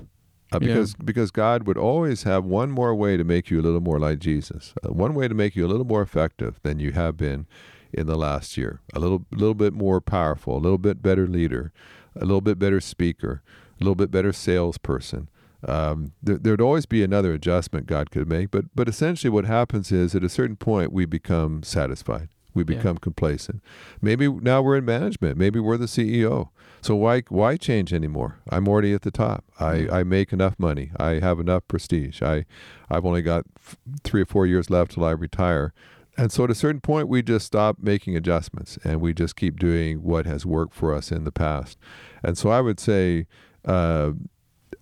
Uh, 0.51 0.59
because 0.59 0.94
yeah. 0.99 1.05
because 1.05 1.31
God 1.31 1.66
would 1.66 1.77
always 1.77 2.23
have 2.23 2.42
one 2.42 2.71
more 2.71 2.94
way 2.94 3.18
to 3.18 3.25
make 3.25 3.51
you 3.51 3.61
a 3.61 3.62
little 3.62 3.83
more 3.83 3.99
like 3.99 4.18
Jesus, 4.18 4.73
uh, 4.83 4.90
one 4.90 5.12
way 5.12 5.29
to 5.29 5.35
make 5.35 5.55
you 5.55 5.66
a 5.66 5.68
little 5.68 5.85
more 5.85 6.01
effective 6.01 6.59
than 6.62 6.79
you 6.79 6.92
have 6.92 7.18
been 7.18 7.47
in 7.92 8.07
the 8.07 8.16
last 8.16 8.57
year. 8.57 8.81
A 8.94 8.98
little, 8.98 9.24
little 9.31 9.55
bit 9.55 9.72
more 9.72 10.01
powerful, 10.01 10.57
a 10.57 10.61
little 10.61 10.79
bit 10.79 11.03
better 11.03 11.27
leader, 11.27 11.72
a 12.14 12.24
little 12.24 12.40
bit 12.40 12.59
better 12.59 12.81
speaker, 12.81 13.42
a 13.81 13.85
little 13.85 13.94
bit 13.94 14.11
better 14.11 14.33
salesperson. 14.33 15.29
Um, 15.66 16.12
there, 16.22 16.37
there'd 16.37 16.61
always 16.61 16.87
be 16.87 17.03
another 17.03 17.33
adjustment 17.33 17.87
God 17.87 18.11
could 18.11 18.29
make, 18.29 18.51
but 18.51 18.66
but 18.74 18.88
essentially 18.88 19.31
what 19.31 19.44
happens 19.44 19.90
is 19.90 20.14
at 20.14 20.22
a 20.22 20.29
certain 20.29 20.57
point 20.57 20.92
we 20.92 21.05
become 21.05 21.62
satisfied. 21.62 22.29
We 22.55 22.64
become 22.64 22.96
yeah. 22.96 23.03
complacent. 23.03 23.62
Maybe 24.01 24.29
now 24.29 24.62
we're 24.62 24.77
in 24.77 24.85
management. 24.85 25.37
Maybe 25.37 25.61
we're 25.61 25.77
the 25.77 25.87
CEO. 25.87 26.48
So 26.81 26.94
why 26.94 27.22
why 27.29 27.57
change 27.57 27.92
anymore? 27.92 28.38
I'm 28.48 28.68
already 28.68 28.92
at 28.94 29.03
the 29.03 29.11
top. 29.11 29.44
I, 29.59 29.88
I 29.90 30.03
make 30.05 30.33
enough 30.33 30.55
money. 30.59 30.90
I 30.96 31.14
have 31.14 31.40
enough 31.40 31.66
prestige. 31.68 32.22
I 32.22 32.46
I've 32.88 33.05
only 33.05 33.22
got 33.22 33.44
f- 33.57 33.77
three 34.03 34.22
or 34.22 34.27
four 34.27 34.46
years 34.46 34.70
left 34.70 34.92
till 34.92 35.05
I 35.05 35.11
retire. 35.11 35.72
And 36.18 36.33
so 36.33 36.44
at 36.44 36.50
a 36.50 36.54
certain 36.54 36.81
point, 36.81 37.09
we 37.09 37.22
just 37.22 37.46
stop 37.46 37.78
making 37.81 38.16
adjustments 38.16 38.76
and 38.83 39.00
we 39.00 39.14
just 39.14 39.37
keep 39.37 39.59
doing 39.59 40.02
what 40.02 40.26
has 40.26 40.44
worked 40.44 40.74
for 40.74 40.92
us 40.92 41.12
in 41.12 41.22
the 41.22 41.31
past. 41.31 41.78
And 42.24 42.37
so 42.37 42.50
I 42.50 42.61
would 42.61 42.81
say, 42.81 43.28
uh, 43.64 44.11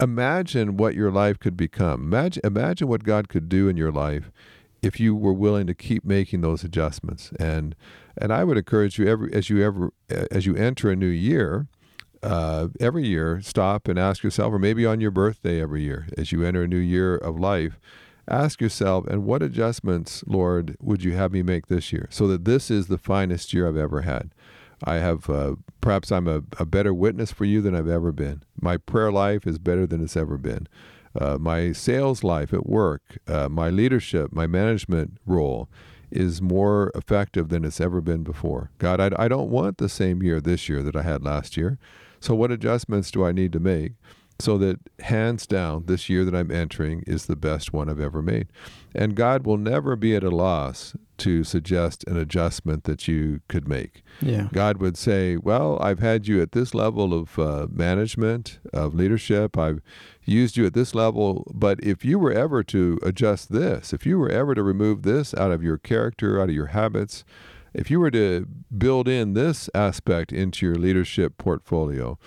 imagine 0.01 0.79
what 0.79 0.95
your 0.95 1.11
life 1.11 1.39
could 1.39 1.55
become. 1.55 2.05
Imagine, 2.05 2.41
imagine 2.45 2.89
what 2.89 3.05
God 3.05 3.29
could 3.29 3.51
do 3.51 3.69
in 3.69 3.77
your 3.77 3.93
life 3.93 4.31
if 4.83 4.99
you 4.99 5.15
were 5.15 5.33
willing 5.35 5.67
to 5.67 5.75
keep 5.75 6.05
making 6.07 6.41
those 6.41 6.65
adjustments. 6.65 7.33
And 7.39 7.75
and 8.19 8.33
I 8.33 8.45
would 8.45 8.57
encourage 8.57 8.99
you 8.99 9.07
every 9.07 9.33
as 9.35 9.51
you 9.51 9.63
ever 9.63 9.93
as 10.31 10.47
you 10.47 10.57
enter 10.57 10.91
a 10.91 10.97
new 10.97 11.07
year, 11.07 11.67
uh, 12.23 12.69
every 12.81 13.07
year 13.07 13.41
stop 13.43 13.89
and 13.89 13.99
ask 13.99 14.23
yourself, 14.23 14.53
or 14.53 14.59
maybe 14.59 14.87
on 14.87 15.01
your 15.01 15.11
birthday 15.11 15.61
every 15.61 15.83
year, 15.83 16.09
as 16.17 16.33
you 16.33 16.45
enter 16.45 16.63
a 16.63 16.69
new 16.69 16.79
year 16.79 17.17
of 17.17 17.39
life, 17.39 17.79
ask 18.29 18.61
yourself, 18.61 19.07
and 19.07 19.25
what 19.25 19.43
adjustments, 19.43 20.25
Lord, 20.27 20.77
would 20.81 21.05
you 21.05 21.15
have 21.15 21.33
me 21.33 21.43
make 21.43 21.67
this 21.67 21.93
year 21.93 22.09
so 22.11 22.27
that 22.29 22.45
this 22.45 22.71
is 22.71 22.87
the 22.87 22.99
finest 22.99 23.53
year 23.53 23.69
I've 23.69 23.77
ever 23.77 24.03
had? 24.03 24.31
I 24.85 24.97
have, 24.97 25.31
uh, 25.31 25.55
perhaps 25.81 26.13
I'm 26.13 26.29
a, 26.29 26.43
a, 26.59 26.67
better 26.67 26.93
witness 26.93 27.33
for 27.33 27.47
you 27.47 27.63
than 27.63 27.75
I've 27.75 27.89
ever 27.89 28.13
been. 28.13 28.43
My 28.61 28.77
prayer 28.77 29.11
life 29.11 29.47
is 29.47 29.59
better 29.59 29.87
than 29.87 30.03
it's 30.03 30.17
ever 30.17 30.37
been. 30.37 30.69
Uh, 31.19 31.39
my 31.39 31.73
sales 31.73 32.23
life 32.23 32.53
at 32.53 32.67
work, 32.67 33.19
uh, 33.27 33.49
my 33.49 33.71
leadership, 33.71 34.33
my 34.33 34.47
management 34.47 35.17
role 35.25 35.71
is 36.11 36.43
more 36.43 36.93
effective 36.95 37.49
than 37.49 37.65
it's 37.65 37.81
ever 37.81 38.01
been 38.01 38.23
before. 38.23 38.71
God, 38.79 39.01
I, 39.01 39.25
I 39.25 39.29
don't 39.29 39.51
want 39.51 39.79
the 39.79 39.89
same 39.89 40.23
year 40.23 40.41
this 40.41 40.69
year 40.69 40.83
that 40.83 40.95
I 40.95 41.03
had 41.03 41.25
last 41.25 41.57
year. 41.57 41.79
So, 42.21 42.35
what 42.35 42.53
adjustments 42.53 43.11
do 43.11 43.25
I 43.25 43.33
need 43.33 43.53
to 43.53 43.61
make? 43.61 43.93
So 44.39 44.59
that 44.59 44.79
hands 45.01 45.47
down, 45.47 45.85
this 45.87 46.09
year 46.09 46.25
that 46.25 46.35
I'm 46.35 46.51
entering 46.51 47.03
is 47.07 47.27
the 47.27 47.37
best 47.37 47.73
one 47.73 47.89
I've 47.89 48.01
ever 48.01 48.23
made. 48.23 48.49
And 48.95 49.15
God 49.15 49.47
will 49.47 49.57
never 49.57 49.97
be 49.97 50.15
at 50.15 50.23
a 50.23 50.31
loss 50.31 50.95
to 51.19 51.45
suggest 51.45 52.05
an 52.07 52.17
adjustment 52.17 52.85
that 52.85 53.09
you 53.09 53.41
could 53.49 53.67
make. 53.67 54.03
Yeah. 54.21 54.49
God 54.53 54.79
would 54.79 54.97
say, 54.97 55.37
Well, 55.37 55.79
I've 55.81 56.01
had 56.01 56.29
you 56.29 56.43
at 56.43 56.53
this 56.53 56.75
level 56.75 57.15
of 57.15 57.39
uh, 57.39 57.67
management, 57.71 58.59
of 58.73 58.95
leadership. 58.95 59.57
I've 59.57 59.81
used 60.25 60.57
you 60.57 60.67
at 60.67 60.75
this 60.75 60.95
level. 60.95 61.51
But 61.55 61.83
if 61.83 62.05
you 62.05 62.19
were 62.19 62.33
ever 62.33 62.63
to 62.65 62.99
adjust 63.03 63.53
this, 63.53 63.93
if 63.93 64.05
you 64.05 64.19
were 64.19 64.31
ever 64.31 64.55
to 64.55 64.63
remove 64.63 65.03
this 65.03 65.33
out 65.35 65.53
of 65.53 65.63
your 65.63 65.79
character, 65.79 66.41
out 66.41 66.51
of 66.51 66.55
your 66.55 66.67
habits, 66.67 67.25
if 67.73 67.91
you 67.91 68.01
were 68.01 68.11
to 68.11 68.47
build 68.77 69.07
in 69.09 69.35
this 69.35 69.69
aspect 69.75 70.33
into 70.33 70.65
your 70.67 70.77
leadership 70.77 71.37
portfolio, 71.37 72.19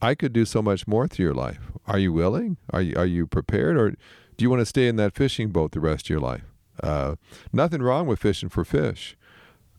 I 0.00 0.14
could 0.14 0.32
do 0.32 0.44
so 0.44 0.62
much 0.62 0.86
more 0.86 1.08
through 1.08 1.24
your 1.26 1.34
life. 1.34 1.70
Are 1.86 1.98
you 1.98 2.12
willing? 2.12 2.56
Are 2.70 2.82
you 2.82 2.94
are 2.96 3.06
you 3.06 3.26
prepared, 3.26 3.76
or 3.76 3.90
do 3.90 4.42
you 4.42 4.50
want 4.50 4.60
to 4.60 4.66
stay 4.66 4.88
in 4.88 4.96
that 4.96 5.14
fishing 5.14 5.50
boat 5.50 5.72
the 5.72 5.80
rest 5.80 6.06
of 6.06 6.10
your 6.10 6.20
life? 6.20 6.44
Uh, 6.82 7.16
nothing 7.52 7.82
wrong 7.82 8.06
with 8.06 8.18
fishing 8.18 8.48
for 8.48 8.64
fish, 8.64 9.16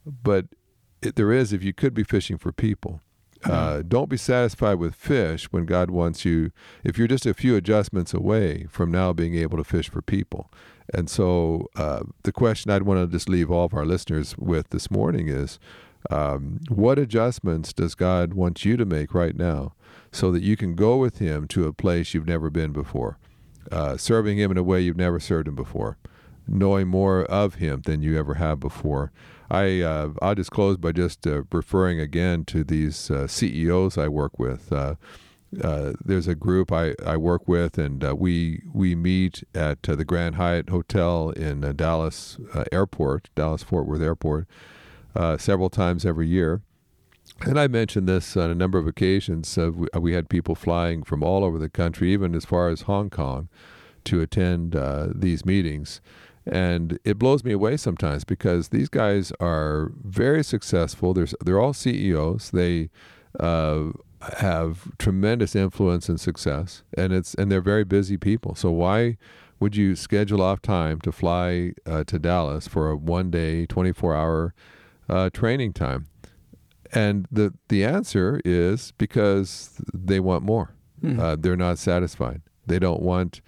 but 0.05 0.45
it, 1.01 1.15
there 1.15 1.31
is 1.31 1.51
if 1.51 1.63
you 1.63 1.73
could 1.73 1.93
be 1.93 2.03
fishing 2.03 2.37
for 2.37 2.51
people. 2.51 3.01
Uh, 3.43 3.83
don't 3.87 4.09
be 4.09 4.17
satisfied 4.17 4.75
with 4.75 4.95
fish 4.95 5.45
when 5.51 5.67
God 5.67 5.91
wants 5.91 6.25
you. 6.25 6.51
If 6.83 6.97
you're 6.97 7.07
just 7.07 7.27
a 7.27 7.33
few 7.33 7.55
adjustments 7.55 8.11
away 8.11 8.65
from 8.71 8.89
now 8.89 9.13
being 9.13 9.35
able 9.35 9.57
to 9.57 9.63
fish 9.63 9.87
for 9.87 10.01
people, 10.01 10.51
and 10.93 11.09
so 11.09 11.67
uh, 11.75 12.03
the 12.23 12.31
question 12.31 12.71
I'd 12.71 12.83
want 12.83 12.99
to 12.99 13.15
just 13.15 13.29
leave 13.29 13.51
all 13.51 13.65
of 13.65 13.73
our 13.75 13.85
listeners 13.85 14.35
with 14.37 14.69
this 14.69 14.89
morning 14.89 15.27
is, 15.27 15.59
um, 16.09 16.59
what 16.69 16.99
adjustments 16.99 17.73
does 17.73 17.95
God 17.95 18.33
want 18.33 18.65
you 18.65 18.77
to 18.77 18.85
make 18.85 19.13
right 19.13 19.35
now 19.35 19.73
so 20.11 20.31
that 20.31 20.43
you 20.43 20.55
can 20.55 20.75
go 20.75 20.97
with 20.97 21.19
him 21.19 21.47
to 21.49 21.67
a 21.67 21.73
place 21.73 22.13
you've 22.13 22.27
never 22.27 22.49
been 22.49 22.71
before, 22.71 23.17
uh, 23.71 23.97
serving 23.97 24.37
him 24.37 24.51
in 24.51 24.57
a 24.57 24.63
way 24.63 24.79
you've 24.79 24.97
never 24.97 25.19
served 25.19 25.47
him 25.47 25.55
before, 25.55 25.97
knowing 26.47 26.87
more 26.87 27.25
of 27.25 27.55
him 27.55 27.81
than 27.85 28.01
you 28.01 28.17
ever 28.17 28.35
have 28.35 28.59
before. 28.59 29.11
I 29.49 29.81
uh, 29.81 30.09
I'll 30.21 30.35
just 30.35 30.51
close 30.51 30.77
by 30.77 30.91
just 30.91 31.27
uh, 31.27 31.43
referring 31.51 31.99
again 31.99 32.45
to 32.45 32.63
these 32.63 33.11
uh, 33.11 33.27
CEOs 33.27 33.97
I 33.97 34.07
work 34.07 34.39
with. 34.39 34.71
Uh, 34.71 34.95
uh, 35.61 35.93
there's 36.03 36.27
a 36.27 36.35
group 36.35 36.71
I, 36.71 36.95
I 37.05 37.17
work 37.17 37.47
with, 37.47 37.77
and 37.77 38.03
we 38.17 38.63
we 38.73 38.95
meet 38.95 39.43
at 39.53 39.83
the 39.83 40.03
Grand 40.03 40.35
Hyatt 40.35 40.69
Hotel 40.69 41.29
in 41.29 41.61
Dallas 41.75 42.37
Airport, 42.71 43.29
Dallas 43.35 43.63
Fort 43.63 43.85
Worth 43.85 44.01
Airport, 44.01 44.47
several 45.37 45.69
times 45.69 46.05
every 46.05 46.27
year 46.27 46.61
and 47.41 47.59
I 47.59 47.67
mentioned 47.67 48.07
this 48.07 48.37
on 48.37 48.49
a 48.49 48.55
number 48.55 48.77
of 48.77 48.87
occasions. 48.87 49.57
Uh, 49.57 49.71
we, 49.71 49.87
we, 49.99 50.13
had 50.13 50.29
people 50.29 50.55
flying 50.55 51.03
from 51.03 51.23
all 51.23 51.43
over 51.43 51.59
the 51.59 51.69
country, 51.69 52.13
even 52.13 52.33
as 52.33 52.45
far 52.45 52.69
as 52.69 52.81
Hong 52.81 53.09
Kong, 53.09 53.49
to 54.05 54.21
attend 54.21 54.75
uh, 54.75 55.07
these 55.13 55.45
meetings. 55.45 56.01
And 56.45 56.99
it 57.03 57.17
blows 57.17 57.43
me 57.43 57.51
away 57.51 57.77
sometimes 57.77 58.23
because 58.23 58.69
these 58.69 58.87
guys 58.87 59.31
are 59.39 59.91
very 60.03 60.43
successful. 60.43 61.13
They're, 61.13 61.27
they're 61.43 61.59
all 61.59 61.73
CEOs. 61.73 62.51
They 62.51 62.89
uh, 63.39 63.85
have 64.37 64.95
tremendous 64.97 65.55
influence 65.55 66.07
and 66.07 66.19
success, 66.19 66.83
and 66.95 67.11
it's 67.13 67.33
and 67.33 67.51
they're 67.51 67.61
very 67.61 67.83
busy 67.83 68.17
people. 68.17 68.53
So 68.53 68.69
why 68.71 69.17
would 69.59 69.75
you 69.75 69.95
schedule 69.95 70.41
off 70.41 70.61
time 70.61 71.01
to 71.01 71.11
fly 71.11 71.73
uh, 71.85 72.03
to 72.05 72.19
Dallas 72.19 72.67
for 72.67 72.91
a 72.91 72.95
one 72.95 73.31
day, 73.31 73.65
24 73.65 74.15
hour 74.15 74.53
uh, 75.09 75.29
training 75.31 75.73
time? 75.73 76.07
And 76.91 77.27
the 77.31 77.53
the 77.69 77.83
answer 77.83 78.39
is 78.45 78.91
because 78.97 79.81
they 79.93 80.19
want 80.19 80.43
more. 80.43 80.73
Hmm. 81.01 81.19
Uh, 81.19 81.35
they're 81.35 81.57
not 81.57 81.77
satisfied. 81.77 82.41
They 82.65 82.79
don't 82.79 83.01
want 83.01 83.41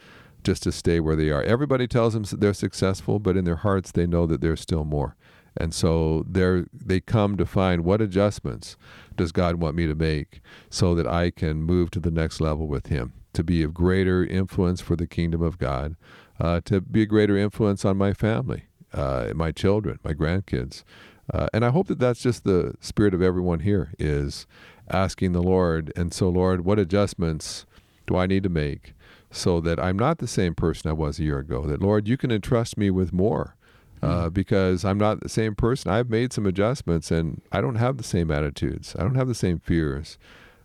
just 0.44 0.64
to 0.64 0.72
stay 0.72 1.00
where 1.00 1.16
they 1.16 1.30
are. 1.30 1.44
Everybody 1.44 1.88
tells 1.88 2.14
them 2.14 2.24
they're 2.40 2.54
successful, 2.54 3.20
but 3.20 3.36
in 3.38 3.46
their 3.46 3.58
hearts 3.58 3.92
they 3.92 4.08
know 4.08 4.26
that 4.28 4.42
there's 4.42 4.62
still 4.62 4.86
more. 4.86 5.16
And 5.56 5.74
so 5.74 6.24
they 6.30 6.64
they 6.74 7.00
come 7.00 7.36
to 7.38 7.46
find 7.46 7.84
what 7.84 8.02
adjustments 8.02 8.78
does 9.16 9.32
God 9.32 9.56
want 9.56 9.76
me 9.76 9.88
to 9.88 9.96
make 9.96 10.42
so 10.70 10.94
that 10.96 11.08
I 11.08 11.32
can 11.32 11.64
move 11.64 11.90
to 11.92 12.00
the 12.00 12.12
next 12.12 12.40
level 12.40 12.68
with 12.68 12.88
Him, 12.88 13.14
to 13.34 13.44
be 13.44 13.64
of 13.64 13.74
greater 13.74 14.26
influence 14.26 14.82
for 14.82 14.96
the 14.96 15.08
kingdom 15.08 15.42
of 15.42 15.58
God, 15.58 15.96
uh, 16.40 16.62
to 16.66 16.82
be 16.82 17.02
a 17.02 17.08
greater 17.08 17.36
influence 17.36 17.84
on 17.86 17.98
my 17.98 18.14
family, 18.14 18.66
uh, 18.94 19.30
my 19.36 19.52
children, 19.52 20.00
my 20.04 20.14
grandkids, 20.14 20.84
uh, 21.34 21.48
and 21.54 21.66
I 21.66 21.70
hope 21.70 21.88
that 21.88 22.00
that's 22.00 22.22
just 22.22 22.44
the 22.44 22.74
spirit 22.80 23.14
of 23.14 23.22
everyone 23.22 23.60
here 23.60 23.92
is 24.00 24.48
asking 24.90 25.34
the 25.34 25.44
Lord. 25.44 25.92
And 25.96 26.14
so, 26.14 26.30
Lord, 26.30 26.64
what 26.64 26.80
adjustments 26.80 27.66
do 28.06 28.16
I 28.16 28.28
need 28.28 28.44
to 28.44 28.50
make 28.50 28.94
so 29.30 29.60
that 29.62 29.80
I'm 29.80 30.00
not 30.00 30.20
the 30.20 30.28
same 30.28 30.56
person 30.56 30.90
I 30.90 30.94
was 30.94 31.20
a 31.20 31.24
year 31.24 31.40
ago? 31.40 31.66
That, 31.66 31.82
Lord, 31.82 32.08
you 32.08 32.18
can 32.18 32.32
entrust 32.32 32.78
me 32.78 32.90
with 32.90 33.14
more. 33.14 33.56
Uh, 34.00 34.26
mm-hmm. 34.26 34.30
because 34.30 34.86
I'm 34.86 35.00
not 35.00 35.22
the 35.22 35.30
same 35.30 35.56
person. 35.56 35.90
I've 35.90 36.08
made 36.08 36.32
some 36.32 36.46
adjustments 36.46 37.10
and 37.10 37.42
I 37.52 37.62
don't 37.62 37.78
have 37.78 37.98
the 37.98 38.04
same 38.04 38.30
attitudes. 38.30 38.96
I 38.96 39.02
don't 39.02 39.16
have 39.16 39.28
the 39.28 39.34
same 39.34 39.58
fears. 39.58 40.20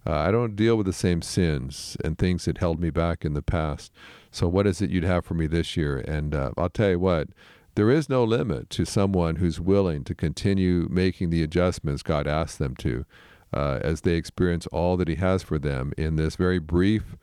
Uh, 0.07 0.17
I 0.17 0.31
don't 0.31 0.55
deal 0.55 0.77
with 0.77 0.85
the 0.85 0.93
same 0.93 1.23
sins 1.23 1.97
and 2.05 2.19
things 2.19 2.45
that 2.45 2.59
held 2.59 2.79
me 2.79 2.91
back 2.91 3.25
in 3.25 3.33
the 3.33 3.41
past. 3.41 3.91
So, 4.31 4.49
what 4.49 4.67
is 4.67 4.83
it 4.83 4.91
you'd 4.91 5.05
have 5.05 5.25
for 5.25 5.33
me 5.33 5.47
this 5.47 5.79
year? 5.79 5.97
And 5.97 6.35
uh, 6.35 6.51
I'll 6.59 6.69
tell 6.69 6.91
you 6.91 6.99
what, 6.99 7.29
there 7.75 7.91
is 7.91 8.09
no 8.09 8.25
limit 8.25 8.69
to 8.71 8.85
someone 8.85 9.37
who's 9.37 9.61
willing 9.61 10.05
to 10.05 10.15
continue 10.15 10.87
making 10.91 11.31
the 11.31 11.43
adjustments 11.43 12.03
God 12.03 12.27
asks 12.27 12.59
them 12.59 12.77
to 12.77 13.05
uh, 13.53 13.79
as 13.83 14.03
they 14.03 14.15
experience 14.15 14.67
all 14.69 14.97
that 14.97 15.09
He 15.09 15.17
has 15.17 15.43
for 15.43 15.59
them 15.59 15.93
in 15.97 16.17
this 16.17 16.37
very 16.37 16.59
brief 16.59 17.17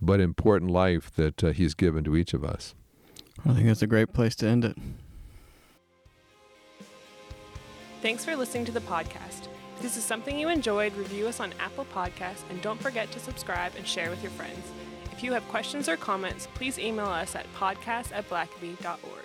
but 0.00 0.20
important 0.20 0.70
life 0.70 1.12
that 1.14 1.42
uh, 1.44 1.52
He's 1.52 1.74
given 1.74 2.04
to 2.04 2.16
each 2.16 2.34
of 2.34 2.44
us. 2.44 2.74
I 3.46 3.54
think 3.54 3.66
that's 3.66 3.82
a 3.82 3.86
great 3.86 4.12
place 4.12 4.34
to 4.36 4.46
end 4.46 4.64
it. 4.64 4.76
Thanks 8.02 8.24
for 8.24 8.34
listening 8.34 8.64
to 8.66 8.72
the 8.72 8.80
podcast. 8.80 9.48
If 9.76 9.82
this 9.82 9.96
is 9.96 10.04
something 10.04 10.38
you 10.38 10.48
enjoyed, 10.48 10.94
review 10.96 11.28
us 11.28 11.40
on 11.40 11.54
Apple 11.60 11.86
Podcasts 11.94 12.42
and 12.50 12.60
don't 12.62 12.80
forget 12.80 13.10
to 13.12 13.20
subscribe 13.20 13.72
and 13.76 13.86
share 13.86 14.10
with 14.10 14.22
your 14.22 14.32
friends. 14.32 14.72
If 15.12 15.22
you 15.22 15.32
have 15.32 15.46
questions 15.48 15.88
or 15.88 15.96
comments, 15.96 16.48
please 16.54 16.78
email 16.78 17.06
us 17.06 17.36
at 17.36 17.46
podcast 17.54 18.10
at 18.12 18.28
blackaby.org. 18.28 19.21